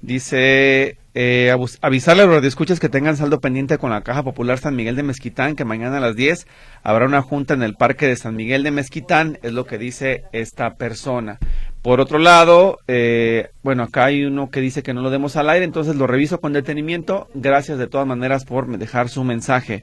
[0.00, 4.74] Dice, eh, avisarle a los radioescuchas que tengan saldo pendiente con la Caja Popular San
[4.74, 6.48] Miguel de Mezquitán, que mañana a las 10
[6.82, 10.24] habrá una junta en el Parque de San Miguel de Mezquitán, es lo que dice
[10.32, 11.38] esta persona.
[11.82, 15.50] Por otro lado, eh, bueno, acá hay uno que dice que no lo demos al
[15.50, 17.28] aire, entonces lo reviso con detenimiento.
[17.34, 19.82] Gracias de todas maneras por dejar su mensaje.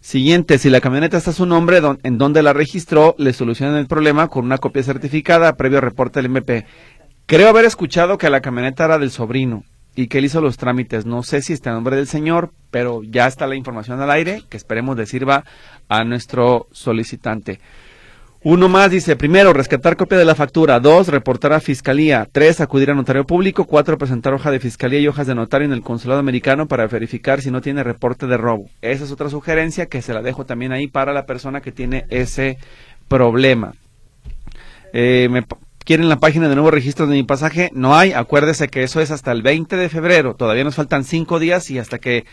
[0.00, 3.86] Siguiente, si la camioneta está a su nombre, en donde la registró, le solucionan el
[3.86, 6.66] problema con una copia certificada previo reporte del MP.
[7.24, 11.06] Creo haber escuchado que la camioneta era del sobrino y que él hizo los trámites.
[11.06, 14.42] No sé si está en nombre del señor, pero ya está la información al aire
[14.48, 15.44] que esperemos le sirva
[15.88, 17.60] a nuestro solicitante.
[18.42, 20.80] Uno más dice, primero, rescatar copia de la factura.
[20.80, 22.26] Dos, reportar a fiscalía.
[22.32, 23.66] Tres, acudir a notario público.
[23.66, 27.42] Cuatro, presentar hoja de fiscalía y hojas de notario en el consulado americano para verificar
[27.42, 28.70] si no tiene reporte de robo.
[28.80, 32.06] Esa es otra sugerencia que se la dejo también ahí para la persona que tiene
[32.08, 32.56] ese
[33.08, 33.74] problema.
[34.94, 35.44] Eh, me
[35.84, 38.12] quieren la página de nuevo registro de mi pasaje, no hay.
[38.12, 40.34] Acuérdese que eso es hasta el 20 de febrero.
[40.34, 42.24] Todavía nos faltan cinco días y hasta que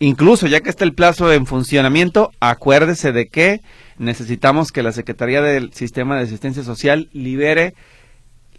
[0.00, 3.60] incluso ya que está el plazo en funcionamiento, acuérdese de que
[3.98, 7.74] necesitamos que la Secretaría del Sistema de Asistencia Social libere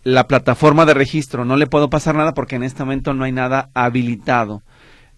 [0.04, 1.44] la plataforma de registro.
[1.44, 4.64] No le puedo pasar nada porque en este momento no hay nada habilitado.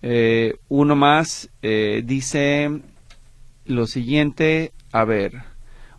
[0.01, 2.69] Eh, uno más eh, dice
[3.65, 5.43] lo siguiente, a ver,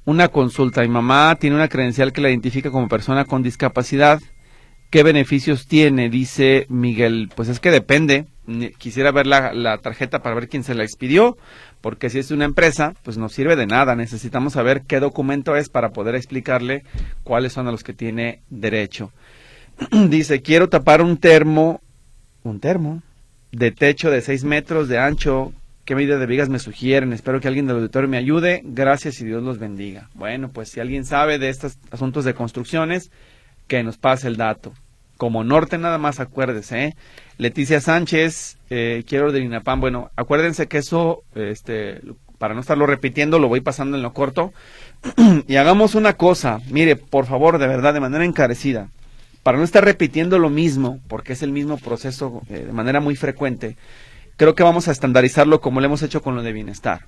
[0.05, 0.83] una consulta.
[0.83, 4.21] Mi mamá tiene una credencial que la identifica como persona con discapacidad.
[4.91, 6.09] ¿Qué beneficios tiene?
[6.09, 7.31] Dice Miguel.
[7.35, 8.27] Pues es que depende.
[8.79, 11.39] Quisiera ver la, la, tarjeta para ver quién se la expidió,
[11.81, 13.97] porque si es una empresa, pues no sirve de nada.
[13.97, 16.85] Necesitamos saber qué documento es para poder explicarle
[17.23, 19.13] cuáles son a los que tiene derecho.
[20.09, 21.81] Dice, quiero tapar un termo,
[22.43, 23.03] un termo,
[23.51, 25.53] de techo de 6 metros de ancho.
[25.85, 27.13] ¿Qué medida de vigas me sugieren?
[27.13, 28.63] Espero que alguien del auditorio me ayude.
[28.65, 30.09] Gracias y Dios los bendiga.
[30.15, 33.11] Bueno, pues si alguien sabe de estos asuntos de construcciones,
[33.69, 34.73] que nos pase el dato.
[35.17, 36.85] Como norte nada más acuérdese.
[36.85, 36.97] ¿eh?
[37.39, 39.81] Leticia Sánchez, eh, quiero de INAPAM.
[39.81, 42.01] Bueno, acuérdense que eso, este,
[42.39, 44.53] para no estarlo repitiendo, lo voy pasando en lo corto.
[45.47, 46.61] y hagamos una cosa.
[46.71, 48.89] Mire, por favor, de verdad, de manera encarecida
[49.45, 53.15] para no estar repitiendo lo mismo, porque es el mismo proceso eh, de manera muy
[53.15, 53.77] frecuente,
[54.37, 57.03] creo que vamos a estandarizarlo como lo hemos hecho con lo de bienestar.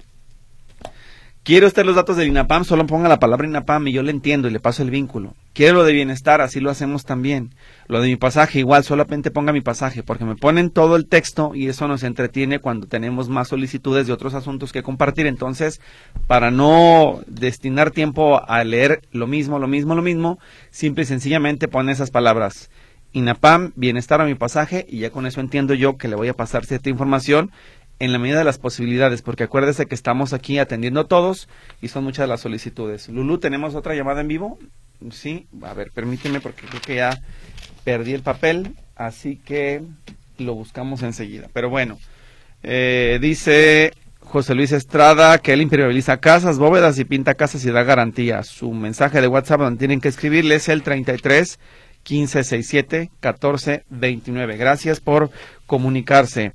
[1.47, 2.65] ¿Quiere usted los datos del INAPAM?
[2.65, 5.37] Solo ponga la palabra INAPAM y yo le entiendo y le paso el vínculo.
[5.53, 6.41] ¿Quiere lo de bienestar?
[6.41, 7.55] Así lo hacemos también.
[7.87, 11.55] Lo de mi pasaje, igual, solamente ponga mi pasaje, porque me ponen todo el texto
[11.55, 15.29] y eso nos entretiene cuando tenemos más solicitudes de otros asuntos que compartir.
[15.29, 15.81] Entonces,
[16.27, 20.41] para no destinar tiempo a leer lo mismo, lo mismo, lo mismo,
[20.73, 22.71] simple y sencillamente pone esas palabras.
[23.13, 26.35] INAPAM, bienestar a mi pasaje, y ya con eso entiendo yo que le voy a
[26.35, 27.53] pasar cierta información
[27.99, 31.49] en la medida de las posibilidades, porque acuérdese que estamos aquí atendiendo a todos
[31.81, 33.09] y son muchas las solicitudes.
[33.09, 34.59] Lulu, ¿tenemos otra llamada en vivo?
[35.11, 37.21] Sí, a ver, permíteme porque creo que ya
[37.85, 39.83] perdí el papel, así que
[40.39, 41.49] lo buscamos enseguida.
[41.53, 41.99] Pero bueno,
[42.63, 47.83] eh, dice José Luis Estrada que él impermeabiliza casas, bóvedas y pinta casas y da
[47.85, 48.43] garantía.
[48.43, 51.59] Su mensaje de WhatsApp donde tienen que escribirle es el 33
[52.03, 54.57] 15 67 14 29.
[54.57, 55.31] Gracias por
[55.67, 56.53] comunicarse.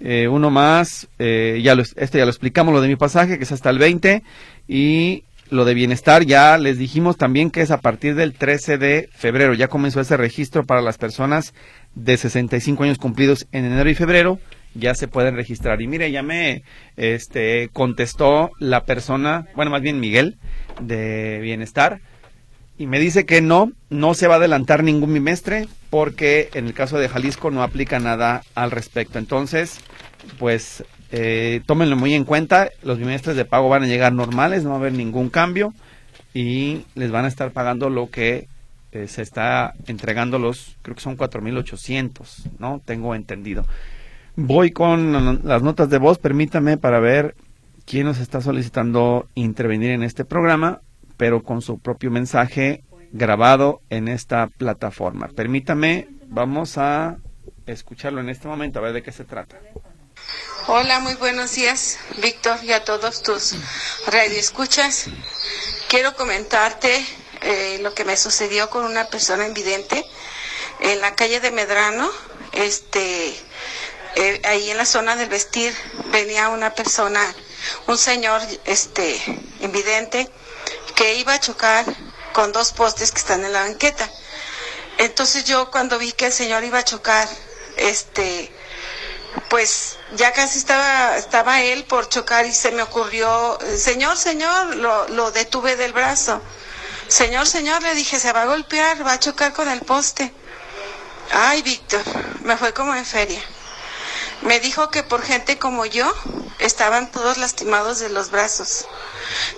[0.00, 3.44] Eh, uno más, eh, ya lo, este ya lo explicamos, lo de mi pasaje, que
[3.44, 4.22] es hasta el 20,
[4.68, 9.08] y lo de bienestar ya les dijimos también que es a partir del 13 de
[9.12, 11.54] febrero, ya comenzó ese registro para las personas
[11.94, 14.38] de 65 años cumplidos en enero y febrero,
[14.74, 15.80] ya se pueden registrar.
[15.80, 16.64] Y mire, ya me
[16.96, 20.36] este, contestó la persona, bueno, más bien Miguel,
[20.80, 22.00] de bienestar,
[22.76, 26.74] y me dice que no, no se va a adelantar ningún bimestre porque en el
[26.74, 29.18] caso de Jalisco no aplica nada al respecto.
[29.18, 29.80] Entonces,
[30.38, 34.70] pues eh, tómenlo muy en cuenta, los bimestres de pago van a llegar normales, no
[34.70, 35.72] va a haber ningún cambio
[36.32, 38.48] y les van a estar pagando lo que
[38.90, 42.82] eh, se está entregando los, creo que son 4.800, ¿no?
[42.84, 43.64] Tengo entendido.
[44.34, 47.36] Voy con las notas de voz, permítame para ver
[47.86, 50.80] quién nos está solicitando intervenir en este programa
[51.16, 55.28] pero con su propio mensaje grabado en esta plataforma.
[55.28, 57.16] Permítame, vamos a
[57.66, 59.58] escucharlo en este momento, a ver de qué se trata.
[60.66, 63.54] Hola, muy buenos días, Víctor, y a todos tus
[64.06, 65.06] radioescuchas.
[65.88, 67.04] Quiero comentarte
[67.42, 70.04] eh, lo que me sucedió con una persona invidente
[70.80, 72.10] en la calle de Medrano.
[72.52, 73.28] Este,
[74.16, 75.74] eh, ahí en la zona del vestir
[76.10, 77.20] venía una persona,
[77.86, 79.20] un señor, este,
[79.60, 80.30] invidente
[80.94, 81.84] que iba a chocar
[82.32, 84.08] con dos postes que están en la banqueta.
[84.98, 87.28] Entonces yo cuando vi que el señor iba a chocar,
[87.76, 88.52] este,
[89.48, 95.08] pues ya casi estaba, estaba él por chocar y se me ocurrió, señor, señor, lo,
[95.08, 96.40] lo detuve del brazo.
[97.08, 100.32] Señor, señor, le dije, se va a golpear, va a chocar con el poste.
[101.32, 102.02] Ay, Víctor,
[102.42, 103.42] me fue como en feria.
[104.44, 106.12] Me dijo que por gente como yo
[106.58, 108.84] estaban todos lastimados de los brazos,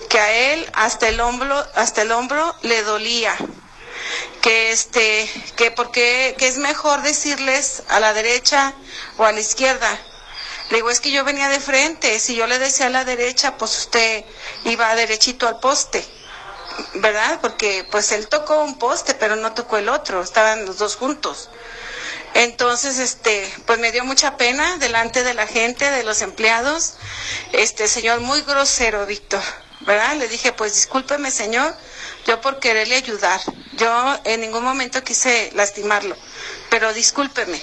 [0.07, 3.35] que a él hasta el hombro, hasta el hombro le dolía,
[4.41, 8.75] que este, que porque que es mejor decirles a la derecha
[9.17, 9.99] o a la izquierda.
[10.69, 13.57] Le digo, es que yo venía de frente, si yo le decía a la derecha,
[13.57, 14.23] pues usted
[14.63, 16.05] iba derechito al poste,
[16.95, 17.39] ¿verdad?
[17.41, 21.49] Porque pues él tocó un poste, pero no tocó el otro, estaban los dos juntos.
[22.33, 26.95] Entonces, este, pues me dio mucha pena delante de la gente, de los empleados.
[27.51, 29.41] Este señor muy grosero, Víctor,
[29.81, 30.15] ¿verdad?
[30.17, 31.73] Le dije, pues discúlpeme, señor,
[32.25, 33.39] yo por quererle ayudar.
[33.77, 36.15] Yo en ningún momento quise lastimarlo,
[36.69, 37.59] pero discúlpeme.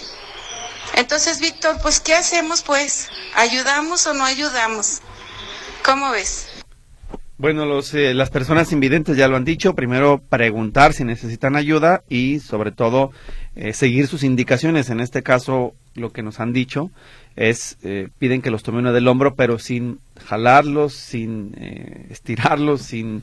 [0.96, 3.08] Entonces, Víctor, pues ¿qué hacemos pues?
[3.34, 5.00] ¿Ayudamos o no ayudamos?
[5.84, 6.48] ¿Cómo ves?
[7.36, 9.74] Bueno, los, eh, las personas invidentes ya lo han dicho.
[9.74, 13.10] Primero, preguntar si necesitan ayuda y, sobre todo,
[13.56, 14.90] eh, seguir sus indicaciones.
[14.90, 16.90] En este caso, lo que nos han dicho
[17.36, 22.82] es, eh, piden que los tome uno del hombro, pero sin jalarlos, sin eh, estirarlos,
[22.82, 23.22] sin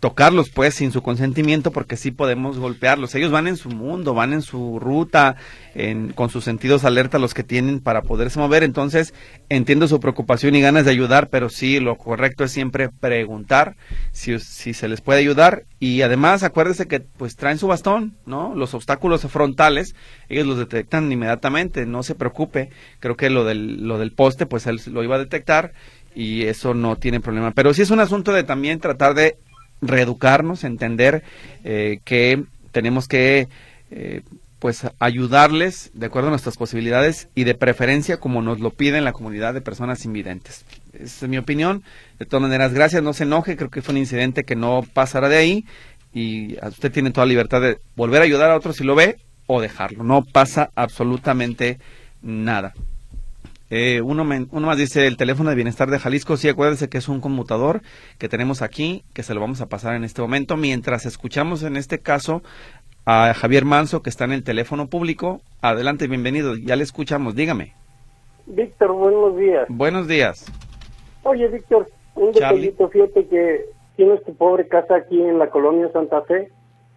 [0.00, 3.14] tocarlos pues sin su consentimiento porque sí podemos golpearlos.
[3.14, 5.36] Ellos van en su mundo, van en su ruta,
[5.74, 8.62] en, con sus sentidos alerta los que tienen para poderse mover.
[8.62, 9.14] Entonces
[9.48, 13.76] entiendo su preocupación y ganas de ayudar, pero sí lo correcto es siempre preguntar
[14.12, 18.54] si, si se les puede ayudar y además acuérdese que pues traen su bastón, ¿no?
[18.54, 19.94] Los obstáculos frontales,
[20.28, 22.70] ellos los detectan inmediatamente, no se preocupe.
[23.00, 25.72] Creo que lo del, lo del poste pues él lo iba a detectar
[26.16, 27.52] y eso no tiene problema.
[27.52, 29.36] Pero sí es un asunto de también tratar de
[29.82, 31.22] reeducarnos, entender
[31.62, 33.48] eh, que tenemos que
[33.90, 34.22] eh,
[34.58, 39.12] pues ayudarles de acuerdo a nuestras posibilidades y de preferencia como nos lo piden la
[39.12, 40.64] comunidad de personas invidentes.
[40.94, 41.82] Esa es mi opinión.
[42.18, 45.28] De todas maneras, gracias, no se enoje, creo que fue un incidente que no pasará
[45.28, 45.66] de ahí
[46.14, 49.60] y usted tiene toda libertad de volver a ayudar a otros si lo ve o
[49.60, 50.02] dejarlo.
[50.02, 51.78] No pasa absolutamente
[52.22, 52.72] nada.
[53.68, 56.36] Eh, uno, uno, más dice el teléfono de bienestar de Jalisco.
[56.36, 57.82] Sí, acuérdense que es un conmutador
[58.18, 60.56] que tenemos aquí, que se lo vamos a pasar en este momento.
[60.56, 62.42] Mientras escuchamos en este caso
[63.04, 65.40] a Javier Manso, que está en el teléfono público.
[65.62, 66.54] Adelante, bienvenido.
[66.56, 67.34] Ya le escuchamos.
[67.34, 67.72] Dígame.
[68.46, 69.66] Víctor, buenos días.
[69.68, 70.46] Buenos días.
[71.24, 72.88] Oye, Víctor, un detallito.
[72.88, 73.64] Fíjate que
[73.96, 76.50] tienes tu pobre casa aquí en la colonia Santa Fe.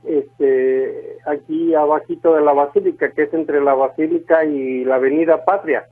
[0.06, 5.88] Este, aquí abajito de la Basílica, que es entre la Basílica y la Avenida Patria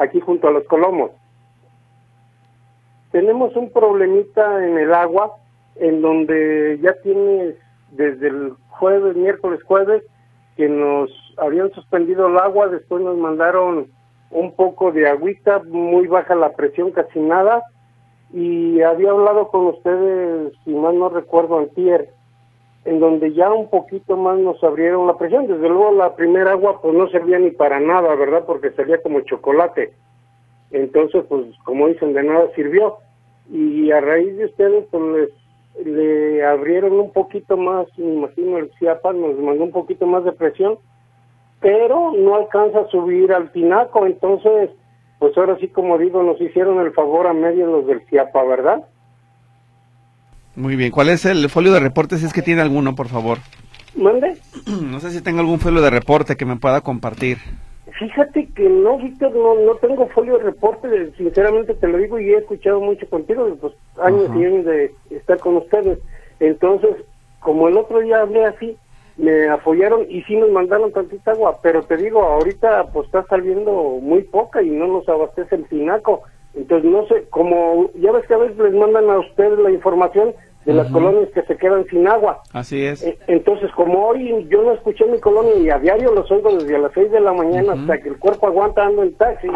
[0.00, 1.12] aquí junto a los Colomos.
[3.12, 5.36] Tenemos un problemita en el agua,
[5.76, 7.56] en donde ya tienes
[7.92, 10.02] desde el jueves, miércoles, jueves,
[10.56, 13.88] que nos habían suspendido el agua, después nos mandaron
[14.30, 17.62] un poco de agüita, muy baja la presión, casi nada,
[18.32, 22.10] y había hablado con ustedes, si mal no recuerdo, antier,
[22.84, 25.46] en donde ya un poquito más nos abrieron la presión.
[25.46, 28.44] Desde luego la primera agua pues no servía ni para nada, ¿verdad?
[28.46, 29.92] Porque salía como chocolate.
[30.70, 32.96] Entonces, pues como dicen, de nada sirvió.
[33.50, 35.30] Y a raíz de ustedes, pues
[35.74, 40.24] les, le abrieron un poquito más, me imagino el CIAPA nos mandó un poquito más
[40.24, 40.78] de presión,
[41.60, 44.06] pero no alcanza a subir al tinaco.
[44.06, 44.70] Entonces,
[45.18, 48.84] pues ahora sí, como digo, nos hicieron el favor a medio los del CIAPA, ¿verdad?
[50.60, 50.90] Muy bien.
[50.90, 52.18] ¿Cuál es el folio de reporte?
[52.18, 53.38] Si es que tiene alguno, por favor.
[53.96, 54.36] ¿Mande?
[54.82, 57.38] No sé si tengo algún folio de reporte que me pueda compartir.
[57.98, 62.30] Fíjate que no, Víctor, no, no tengo folio de reporte, sinceramente te lo digo y
[62.30, 65.98] he escuchado mucho contigo, pues años y años de estar con ustedes.
[66.40, 66.90] Entonces,
[67.40, 68.76] como el otro día hablé así,
[69.16, 73.98] me apoyaron y sí nos mandaron tantita agua, pero te digo, ahorita pues está saliendo
[74.00, 76.22] muy poca y no nos abastece el finaco.
[76.54, 80.34] Entonces, no sé, como ya ves que a veces les mandan a ustedes la información
[80.64, 82.42] de las colonias que se quedan sin agua.
[82.52, 83.02] Así es.
[83.02, 86.78] Eh, entonces, como hoy yo no escuché mi colonia y a diario los oigo desde
[86.78, 89.48] las 6 de la mañana hasta que el cuerpo aguanta ando en taxi,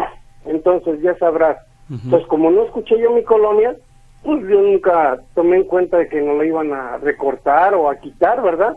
[0.45, 1.57] entonces ya sabrás.
[1.89, 3.75] Entonces, como no escuché yo mi colonia,
[4.23, 7.97] pues yo nunca tomé en cuenta de que no la iban a recortar o a
[7.97, 8.75] quitar, ¿verdad?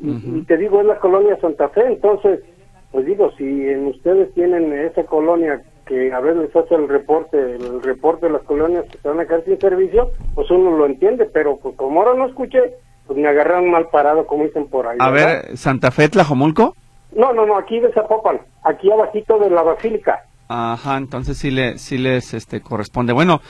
[0.00, 2.40] y, te digo, es la colonia Santa Fe, entonces,
[2.92, 7.82] pues digo, si en ustedes tienen esa colonia que a veces hace el reporte, el
[7.82, 11.24] reporte de las colonias que se van a quedar sin servicio, pues uno lo entiende,
[11.24, 12.74] pero pues como ahora no escuché,
[13.06, 14.98] pues me agarraron mal parado, como dicen por ahí.
[15.00, 16.76] A ver, ¿Santa Fe, Tlajomulco?
[17.12, 20.24] No, no, no, aquí de Zapopan, aquí abajito de la Basílica.
[20.48, 23.12] Ajá, entonces sí, le, sí les este, corresponde.
[23.12, 23.40] Bueno,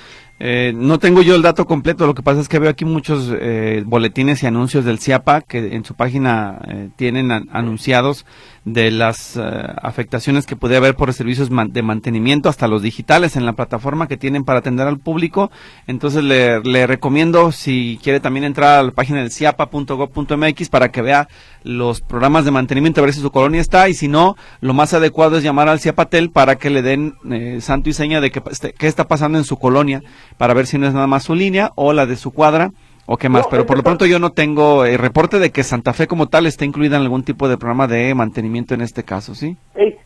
[0.40, 3.32] eh, no tengo yo el dato completo, lo que pasa es que veo aquí muchos
[3.40, 8.24] eh, boletines y anuncios del CIAPA que en su página eh, tienen anunciados
[8.64, 13.54] de las afectaciones que puede haber por servicios de mantenimiento hasta los digitales en la
[13.54, 15.50] plataforma que tienen para atender al público.
[15.86, 21.28] Entonces le, recomiendo si quiere también entrar a la página del ciapa.gov.mx para que vea
[21.62, 24.92] los programas de mantenimiento, a ver si su colonia está y si no, lo más
[24.92, 27.14] adecuado es llamar al CIAPATEL para que le den
[27.62, 30.02] santo y seña de que, este, qué está pasando en su colonia
[30.36, 32.70] para ver si no es nada más su línea o la de su cuadra
[33.06, 33.46] o qué más.
[33.48, 36.46] Pero por lo pronto yo no tengo el reporte de que Santa Fe como tal
[36.46, 39.56] está incluida en algún tipo de programa de mantenimiento en este caso, ¿sí?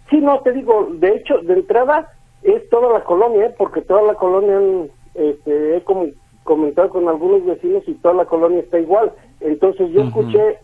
[0.09, 3.55] sí, no, te digo, de hecho, de entrada es toda la colonia, ¿eh?
[3.59, 5.83] porque toda la colonia, este, he
[6.45, 9.13] comentado con algunos vecinos y toda la colonia está igual.
[9.41, 10.59] Entonces yo escuché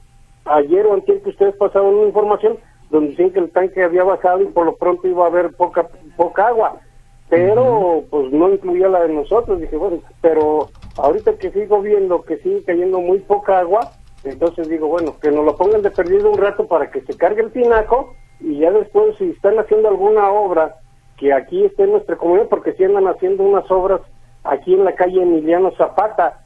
[0.44, 2.56] ayer o antes que ustedes pasaron una información
[2.90, 5.86] donde dicen que el tanque había bajado y por lo pronto iba a haber poca
[6.16, 6.80] poca agua
[7.28, 9.60] pero pues no incluía la de nosotros.
[9.60, 13.92] Dije, bueno, pero ahorita que sigo viendo que sigue cayendo muy poca agua,
[14.24, 17.42] entonces digo, bueno, que nos lo pongan de perdido un rato para que se cargue
[17.42, 20.76] el tinaco y ya después si están haciendo alguna obra
[21.16, 24.00] que aquí esté en nuestra comunidad, porque si andan haciendo unas obras
[24.44, 26.40] aquí en la calle Emiliano Zapata,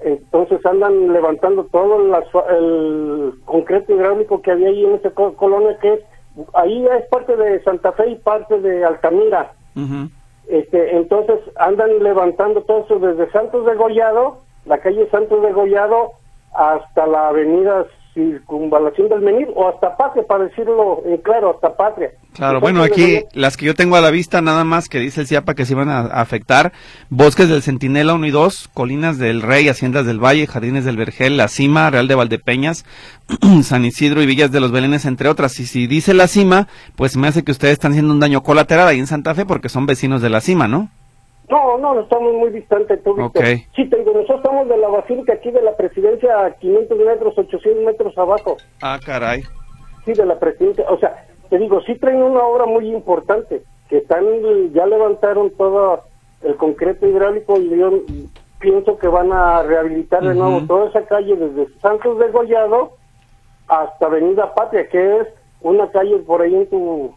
[0.00, 6.00] entonces andan levantando todo el, concreto hidráulico que había ahí en esa colonia que es
[6.54, 9.52] ahí es parte de Santa Fe y parte de Altamira.
[10.48, 16.12] Este, entonces andan levantando todo eso desde Santos de Gollado, la calle Santos de Gollado,
[16.52, 17.86] hasta la avenida
[18.28, 22.10] circunvalación del Menir o hasta Patria, para decirlo en claro, hasta Patria.
[22.34, 25.26] Claro, bueno, aquí las que yo tengo a la vista nada más que dice el
[25.26, 26.72] CIAPA que se iban a, afectar,
[27.08, 31.36] bosques del Centinela 1 y 2, colinas del Rey, haciendas del Valle, jardines del Vergel,
[31.36, 32.84] La Cima, Real de Valdepeñas,
[33.62, 35.58] San Isidro y Villas de los Belenes, entre otras.
[35.60, 38.88] Y si dice La Cima, pues me hace que ustedes están haciendo un daño colateral
[38.88, 40.90] ahí en Santa Fe porque son vecinos de La Cima, ¿no?
[41.50, 43.66] No, no, estamos muy distantes, tú, okay.
[43.74, 47.84] Sí, tengo, nosotros estamos de la basílica aquí de la presidencia a 500 metros, 800
[47.84, 48.56] metros abajo.
[48.80, 49.42] Ah, caray.
[50.04, 50.84] Sí, de la presidencia.
[50.88, 54.24] O sea, te digo, sí traen una obra muy importante, que están,
[54.72, 56.04] ya levantaron todo
[56.42, 57.90] el concreto hidráulico y yo
[58.60, 62.92] pienso que van a rehabilitar de nuevo toda esa calle desde Santos de Gollado
[63.66, 65.28] hasta Avenida Patria, que es
[65.62, 67.12] una calle por ahí en tu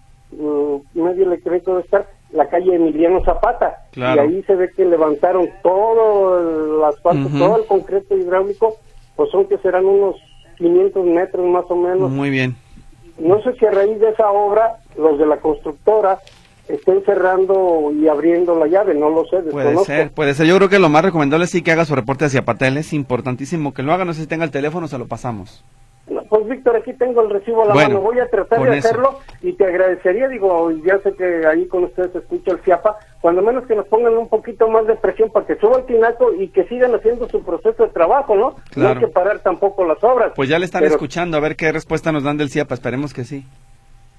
[0.95, 3.85] medio electrónico de estar la calle Emiliano Zapata.
[3.95, 8.75] Y ahí se ve que levantaron todo el asfalto, todo el concreto hidráulico,
[9.15, 10.15] pues son que serán unos
[10.57, 12.09] 500 metros más o menos.
[12.11, 12.55] Muy bien.
[13.19, 16.19] No sé si a raíz de esa obra, los de la constructora
[16.67, 19.37] estén cerrando y abriendo la llave, no lo sé.
[19.51, 20.47] Puede ser, puede ser.
[20.47, 22.93] Yo creo que lo más recomendable es sí que haga su reporte hacia Patel, es
[22.93, 25.63] importantísimo que lo haga, no sé si tenga el teléfono, se lo pasamos.
[26.29, 29.53] Pues Víctor, aquí tengo el recibo a la mano, voy a tratar de hacerlo y
[29.53, 33.65] te agradecería, digo, ya sé que ahí con ustedes se escucha el FIAPA, cuando menos
[33.65, 36.65] que nos pongan un poquito más de presión para que suba el tinaco y que
[36.65, 38.55] sigan haciendo su proceso de trabajo, ¿no?
[38.75, 40.33] No hay que parar tampoco las obras.
[40.35, 43.23] Pues ya le están escuchando, a ver qué respuesta nos dan del FIAPA, esperemos que
[43.23, 43.45] sí.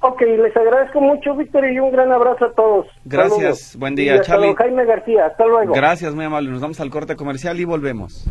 [0.01, 2.86] Ok, les agradezco mucho, Víctor, y un gran abrazo a todos.
[3.07, 4.55] Gracias, buen día, Charlie.
[4.55, 5.72] Jaime García, hasta luego.
[5.72, 6.51] Gracias, muy amable.
[6.51, 8.26] Nos vamos al corte comercial y volvemos.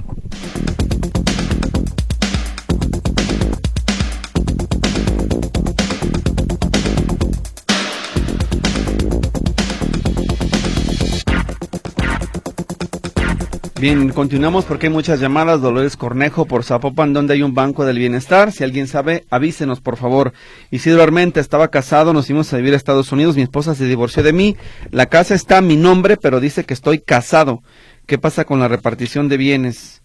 [13.83, 15.59] Bien, continuamos porque hay muchas llamadas.
[15.59, 18.53] Dolores Cornejo por Zapopan, donde hay un banco del bienestar.
[18.53, 20.31] Si alguien sabe, avísenos, por favor.
[20.71, 23.35] Isidro Armenta estaba casado, nos fuimos a vivir a Estados Unidos.
[23.35, 24.55] Mi esposa se divorció de mí.
[24.89, 27.61] La casa está a mi nombre, pero dice que estoy casado.
[28.05, 30.01] ¿Qué pasa con la repartición de bienes?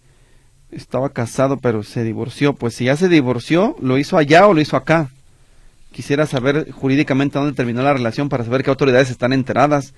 [0.71, 2.55] Estaba casado, pero se divorció.
[2.55, 5.09] Pues si ya se divorció, ¿lo hizo allá o lo hizo acá?
[5.93, 9.93] Quisiera saber jurídicamente dónde terminó la relación para saber qué autoridades están enteradas.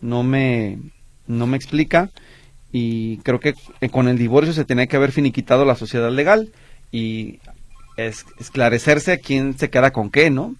[0.00, 0.78] No me,
[1.26, 2.12] no me explica
[2.76, 6.50] y creo que eh, con el divorcio se tenía que haber finiquitado la sociedad legal
[6.90, 7.38] y
[7.96, 10.56] es, esclarecerse quién se queda con qué, ¿no?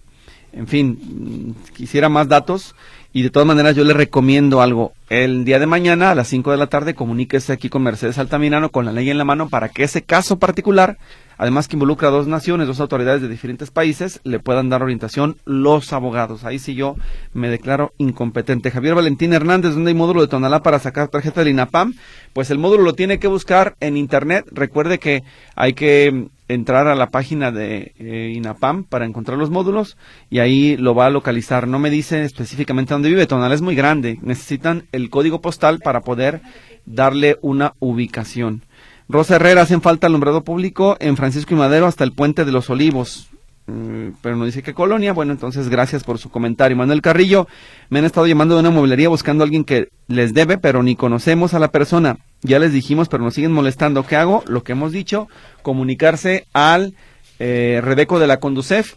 [0.53, 2.73] En fin, mm, quisiera más datos
[3.11, 4.93] y de todas maneras yo le recomiendo algo.
[5.09, 8.69] El día de mañana a las 5 de la tarde comuníquese aquí con Mercedes Altamirano
[8.69, 10.97] con la ley en la mano para que ese caso particular
[11.37, 15.37] además que involucra a dos naciones, dos autoridades de diferentes países, le puedan dar orientación
[15.45, 16.43] los abogados.
[16.43, 16.95] Ahí sí yo
[17.33, 18.71] me declaro incompetente.
[18.71, 21.93] Javier Valentín Hernández, ¿dónde hay módulo de Tonalá para sacar tarjeta del INAPAM?
[22.33, 24.45] Pues el módulo lo tiene que buscar en Internet.
[24.51, 25.23] Recuerde que
[25.55, 29.97] hay que entrar a la página de eh, INAPAM para encontrar los módulos
[30.29, 31.67] y ahí lo va a localizar.
[31.67, 33.25] No me dice específicamente dónde vive.
[33.25, 34.19] Tonalá es muy grande.
[34.21, 36.41] Necesitan el código postal para poder
[36.85, 38.63] darle una ubicación.
[39.07, 42.69] Rosa Herrera, hacen falta alumbrado público en Francisco y Madero hasta el Puente de los
[42.69, 43.29] Olivos.
[43.67, 45.13] Mm, pero no dice qué colonia.
[45.13, 46.77] Bueno, entonces gracias por su comentario.
[46.77, 47.47] Manuel Carrillo,
[47.89, 50.95] me han estado llamando de una mueblería buscando a alguien que les debe, pero ni
[50.95, 52.17] conocemos a la persona.
[52.41, 54.05] Ya les dijimos, pero nos siguen molestando.
[54.05, 54.43] ¿Qué hago?
[54.47, 55.27] Lo que hemos dicho,
[55.61, 56.93] comunicarse al
[57.39, 58.95] eh, de la Conducef,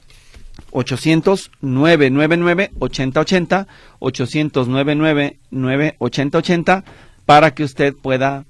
[0.71, 3.67] 800 999 8080
[4.01, 6.85] 800 999 8080
[7.25, 8.45] para que usted pueda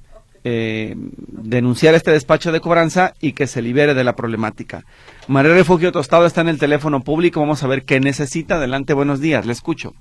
[0.51, 4.85] eh, denunciar este despacho de cobranza y que se libere de la problemática.
[5.27, 7.41] María Refugio Tostado está en el teléfono público.
[7.41, 8.55] Vamos a ver qué necesita.
[8.55, 9.45] Adelante, buenos días.
[9.45, 9.95] Le escucho.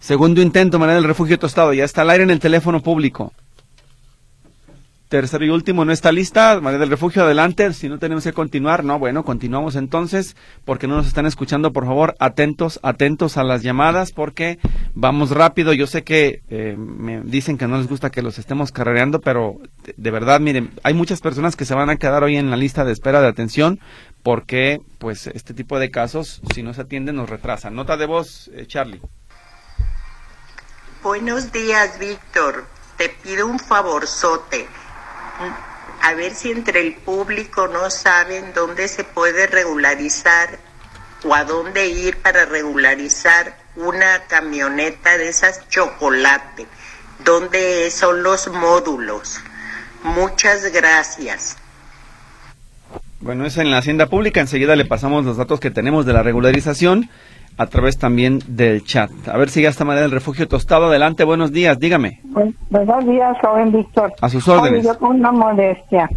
[0.00, 1.72] Segundo intento, María del Refugio Tostado.
[1.72, 3.32] Ya está al aire en el teléfono público.
[5.10, 6.60] Tercero y último, no está lista.
[6.60, 7.72] María del Refugio, adelante.
[7.72, 11.84] Si no tenemos que continuar, no, bueno, continuamos entonces, porque no nos están escuchando, por
[11.84, 14.60] favor, atentos, atentos a las llamadas, porque
[14.94, 15.72] vamos rápido.
[15.72, 19.56] Yo sé que eh, me dicen que no les gusta que los estemos carrereando, pero
[19.96, 22.84] de, verdad, miren, hay muchas personas que se van a quedar hoy en la lista
[22.84, 23.80] de espera de atención,
[24.22, 27.74] porque, pues, este tipo de casos, si no se atienden, nos retrasan.
[27.74, 29.00] Nota de voz, eh, Charlie.
[31.02, 32.64] Buenos días, Víctor.
[32.96, 34.68] Te pido un favorzote
[36.02, 40.58] a ver si entre el público no saben dónde se puede regularizar
[41.24, 46.66] o a dónde ir para regularizar una camioneta de esas chocolate,
[47.24, 49.40] dónde son los módulos.
[50.02, 51.56] Muchas gracias.
[53.20, 54.40] Bueno, es en la Hacienda Pública.
[54.40, 57.10] Enseguida le pasamos los datos que tenemos de la regularización
[57.60, 59.10] a través también del chat.
[59.28, 60.86] A ver si ya está María del Refugio Tostado.
[60.86, 62.22] Adelante, buenos días, dígame.
[62.70, 64.14] buenos días, joven Víctor.
[64.22, 64.82] A sus órdenes.
[64.82, 66.08] yo con una modestia.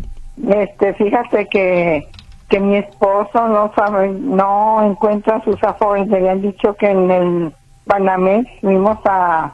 [0.48, 2.08] Este, fíjate que,
[2.48, 6.08] que mi esposo no sabe, no encuentra sus afores.
[6.08, 7.54] Le habían dicho que en el
[7.88, 9.54] Banamex fuimos a,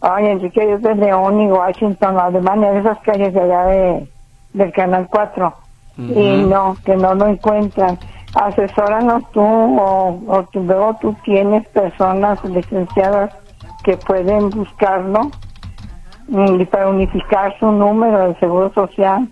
[0.00, 4.08] ay, Enrique Dios de León y Washington, Alemania, de esas calles de allá de,
[4.54, 5.54] del Canal 4.
[5.96, 7.98] Y no, que no lo encuentran
[8.34, 13.34] asesóranos tú o, o luego tú tienes personas licenciadas
[13.82, 15.30] que pueden buscarlo
[16.28, 19.28] mm, y para unificar su número de seguro social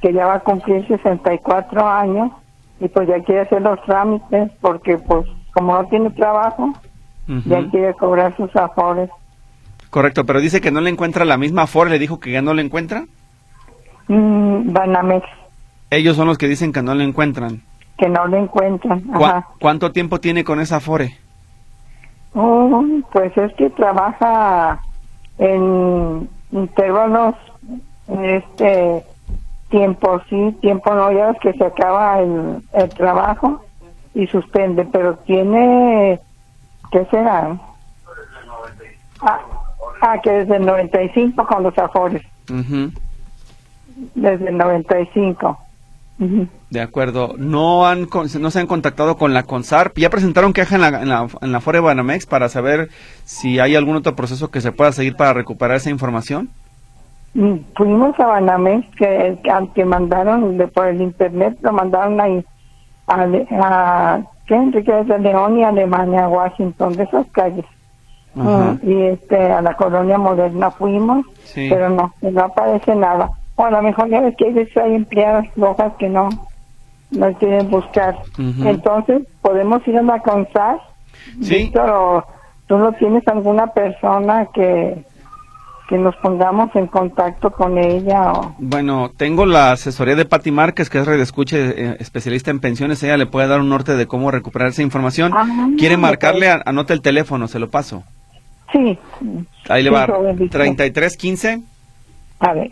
[0.00, 2.32] que ya va a cumplir 64 años
[2.80, 6.72] y pues ya quiere hacer los trámites porque pues como no tiene trabajo
[7.44, 9.10] ya quiere cobrar sus afores.
[9.90, 12.54] Correcto pero dice que no le encuentra la misma afore le dijo que ya no
[12.54, 13.04] le encuentra.
[14.08, 15.26] Mm, Banamex.
[15.90, 17.62] Ellos son los que dicen que no le encuentran
[17.98, 19.04] que no lo encuentran.
[19.60, 21.16] ¿Cuánto tiempo tiene con esa Afore?
[22.34, 24.80] Oh, pues es que trabaja
[25.38, 27.34] en intervalos,
[28.22, 29.04] este
[29.70, 33.62] tiempo sí, tiempo no, ya es que se acaba el, el trabajo
[34.14, 36.20] y suspende, pero tiene,
[36.90, 37.58] ¿qué será?
[39.20, 39.40] Ah,
[40.00, 42.22] ah, que desde el 95 con los Afores.
[44.14, 45.58] Desde el 95.
[46.70, 47.34] De acuerdo.
[47.38, 48.08] ¿No han
[48.40, 49.98] no se han contactado con la CONSARP?
[49.98, 52.88] ¿Ya presentaron queja en la, en la, en la Fore Banamex para saber
[53.24, 56.50] si hay algún otro proceso que se pueda seguir para recuperar esa información?
[57.34, 59.38] Mm, fuimos a Banamex que,
[59.74, 62.44] que mandaron de, por el internet, lo mandaron ahí
[63.06, 63.22] a,
[63.60, 64.54] a ¿qué?
[64.54, 67.64] Enrique de León y Alemania, Washington, de esas calles.
[68.34, 73.30] Mm, y este a la colonia moderna fuimos, pero no, no aparece nada.
[73.58, 76.28] O a lo mejor ya ves que hay empleadas rojas que no,
[77.10, 78.14] no quieren buscar.
[78.38, 80.78] Entonces, podemos ir a la CONSAR.
[81.42, 81.72] Sí.
[82.68, 85.04] tú no tienes alguna persona que,
[85.88, 88.30] que nos pongamos en contacto con ella.
[88.30, 88.54] O...
[88.58, 93.02] Bueno, tengo la asesoría de Pati Márquez, que es red escuche eh, especialista en pensiones.
[93.02, 95.32] Ella le puede dar un norte de cómo recuperar esa información.
[95.76, 96.48] ¿Quiere marcarle?
[96.64, 98.04] Anota el teléfono, se lo paso.
[98.70, 98.96] Sí.
[99.68, 100.06] Ahí le va.
[100.06, 101.60] 3315.
[102.38, 102.70] A ver,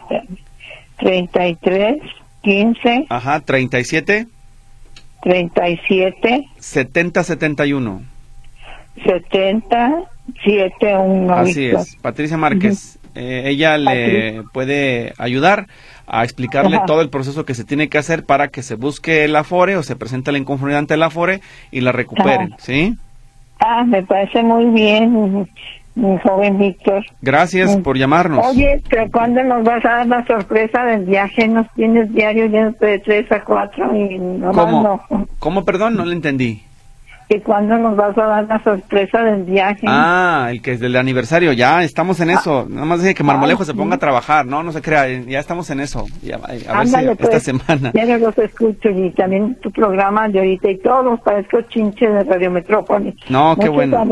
[0.98, 1.98] 33,
[2.42, 3.06] 15.
[3.08, 4.26] Ajá, 37.
[5.22, 6.48] 37.
[6.58, 8.02] 70, 71.
[9.04, 9.94] 70,
[10.44, 11.34] 71.
[11.34, 12.98] Así es, Patricia Márquez.
[13.14, 15.66] eh, ella le puede ayudar
[16.06, 19.34] a explicarle todo el proceso que se tiene que hacer para que se busque el
[19.34, 21.40] afore o se presente la inconformidad ante el afore
[21.72, 22.94] y la recuperen, ¿sí?
[23.58, 25.48] Ah, me parece muy bien
[25.96, 27.04] mi joven Víctor.
[27.22, 28.46] Gracias por llamarnos.
[28.46, 31.48] Oye, pero ¿cuándo nos vas a dar la sorpresa del viaje?
[31.48, 35.00] Nos tienes diario de 3 a 4 y no ¿Cómo?
[35.38, 35.96] ¿Cómo, perdón?
[35.96, 36.62] No le entendí
[37.28, 39.86] que cuando nos vas a dar la sorpresa del viaje.
[39.88, 42.66] Ah, el que es del aniversario, ya estamos en eso.
[42.68, 45.68] Nada más dije que Marmolejo se ponga a trabajar, no, no se crea, ya estamos
[45.70, 46.06] en eso.
[46.22, 47.92] Ya, a ver si esta pues, semana.
[47.94, 52.50] Ya los escucho y también tu programa de ahorita y todos, parezco chinche de Radio
[52.50, 53.16] Metrópoli.
[53.28, 54.04] No, qué bueno.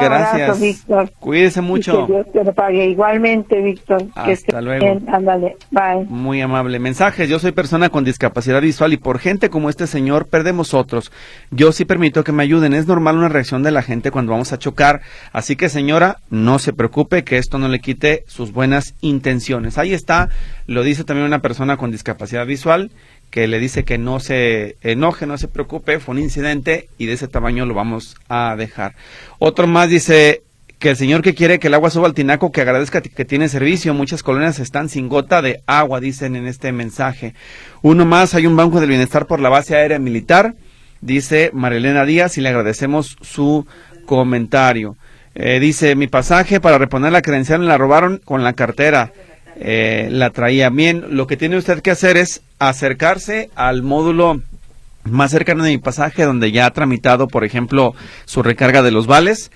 [0.00, 0.60] Gracias.
[0.60, 1.10] Víctor.
[1.18, 2.06] Cuídese mucho.
[2.06, 2.86] que Dios te lo pague.
[2.86, 4.04] Igualmente, Víctor.
[4.14, 5.00] Hasta luego.
[5.12, 6.04] Ándale, bye.
[6.08, 6.78] Muy amable.
[6.78, 11.12] Mensajes, yo soy persona con discapacidad visual y por gente como este señor perdemos otros.
[11.50, 12.74] Yo sí permito que me ayuden.
[12.74, 15.00] Es normal una reacción de la gente cuando vamos a chocar.
[15.32, 19.78] Así que señora, no se preocupe que esto no le quite sus buenas intenciones.
[19.78, 20.28] Ahí está,
[20.66, 22.90] lo dice también una persona con discapacidad visual
[23.30, 27.12] que le dice que no se enoje, no se preocupe, fue un incidente y de
[27.12, 28.94] ese tamaño lo vamos a dejar.
[29.38, 30.42] Otro más dice
[30.78, 33.48] que el señor que quiere que el agua suba al tinaco, que agradezca que tiene
[33.48, 33.94] servicio.
[33.94, 37.34] Muchas colonias están sin gota de agua, dicen en este mensaje.
[37.82, 40.54] Uno más, hay un banco del bienestar por la base aérea militar
[41.00, 43.66] dice Marilena Díaz y le agradecemos su
[44.06, 44.96] comentario.
[45.34, 49.12] Eh, dice, mi pasaje para reponer la credencial me la robaron con la cartera.
[49.60, 51.16] Eh, la traía bien.
[51.16, 54.40] Lo que tiene usted que hacer es acercarse al módulo
[55.04, 57.94] más cercano de mi pasaje donde ya ha tramitado, por ejemplo,
[58.24, 59.50] su recarga de los vales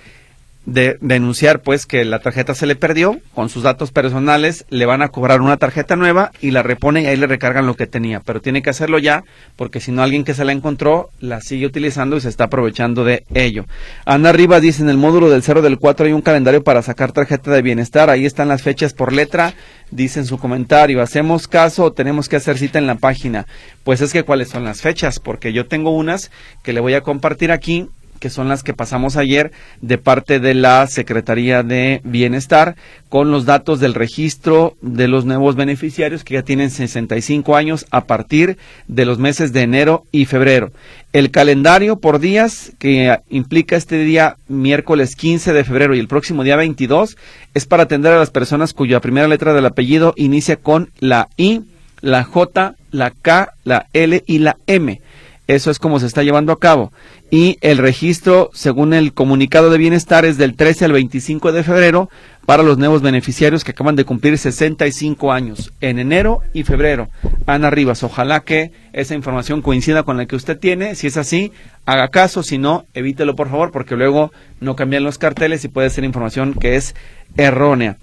[0.64, 5.02] de denunciar pues que la tarjeta se le perdió con sus datos personales le van
[5.02, 8.20] a cobrar una tarjeta nueva y la reponen y ahí le recargan lo que tenía.
[8.20, 9.24] Pero tiene que hacerlo ya
[9.56, 13.04] porque si no alguien que se la encontró la sigue utilizando y se está aprovechando
[13.04, 13.66] de ello.
[14.04, 17.12] Ana Rivas dice en el módulo del 0 del 4 hay un calendario para sacar
[17.12, 18.08] tarjeta de bienestar.
[18.08, 19.54] Ahí están las fechas por letra
[19.90, 21.02] dice en su comentario.
[21.02, 23.46] Hacemos caso o tenemos que hacer cita en la página
[23.84, 26.30] pues es que cuáles son las fechas porque yo tengo unas
[26.62, 27.88] que le voy a compartir aquí
[28.22, 29.50] que son las que pasamos ayer
[29.80, 32.76] de parte de la Secretaría de Bienestar,
[33.08, 38.04] con los datos del registro de los nuevos beneficiarios que ya tienen 65 años a
[38.04, 40.70] partir de los meses de enero y febrero.
[41.12, 46.44] El calendario por días que implica este día miércoles 15 de febrero y el próximo
[46.44, 47.16] día 22
[47.54, 51.62] es para atender a las personas cuya primera letra del apellido inicia con la I,
[52.00, 55.00] la J, la K, la L y la M.
[55.48, 56.92] Eso es como se está llevando a cabo.
[57.30, 62.10] Y el registro, según el comunicado de bienestar, es del 13 al 25 de febrero
[62.46, 67.08] para los nuevos beneficiarios que acaban de cumplir 65 años en enero y febrero.
[67.46, 70.94] Ana Rivas, ojalá que esa información coincida con la que usted tiene.
[70.94, 71.52] Si es así,
[71.86, 72.42] haga caso.
[72.42, 76.54] Si no, evítelo por favor, porque luego no cambian los carteles y puede ser información
[76.54, 76.94] que es
[77.36, 77.96] errónea.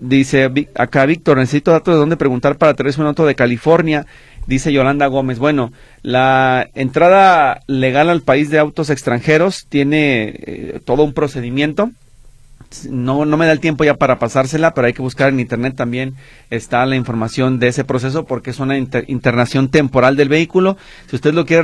[0.00, 4.06] dice acá Víctor, necesito datos de dónde preguntar para traerse un auto de California.
[4.48, 11.04] Dice Yolanda Gómez, bueno, la entrada legal al país de autos extranjeros tiene eh, todo
[11.04, 11.90] un procedimiento
[12.90, 15.74] no, no me da el tiempo ya para pasársela, pero hay que buscar en internet
[15.76, 16.14] también
[16.50, 20.76] está la información de ese proceso porque es una internación temporal del vehículo.
[21.08, 21.62] Si usted lo quiere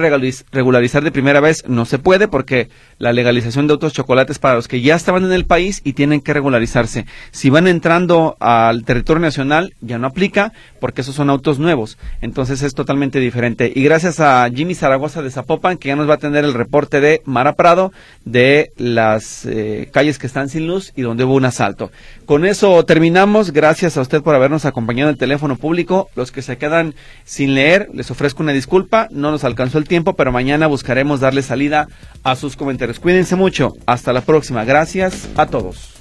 [0.53, 2.69] regularizar de primera vez, no se puede porque
[2.99, 6.21] la legalización de autos chocolates para los que ya estaban en el país y tienen
[6.21, 7.07] que regularizarse.
[7.31, 10.53] Si van entrando al territorio nacional, ya no aplica
[10.85, 11.97] porque esos son autos nuevos.
[12.21, 13.73] Entonces es totalmente diferente.
[13.75, 17.01] Y gracias a Jimmy Zaragoza de Zapopan, que ya nos va a tener el reporte
[17.01, 17.91] de Mara Prado
[18.27, 21.91] de las eh, calles que están sin luz y donde hubo un asalto.
[22.27, 23.51] Con eso terminamos.
[23.51, 26.11] Gracias a usted por habernos acompañado en el teléfono público.
[26.17, 29.09] Los que se quedan sin leer, les ofrezco una disculpa.
[29.11, 31.89] No nos alcanzó el tiempo, pero mañana buscaremos darle salida
[32.25, 33.01] a sus comentarios.
[33.01, 33.73] Cuídense mucho.
[33.87, 34.67] Hasta la próxima.
[34.67, 35.95] Gracias a todos.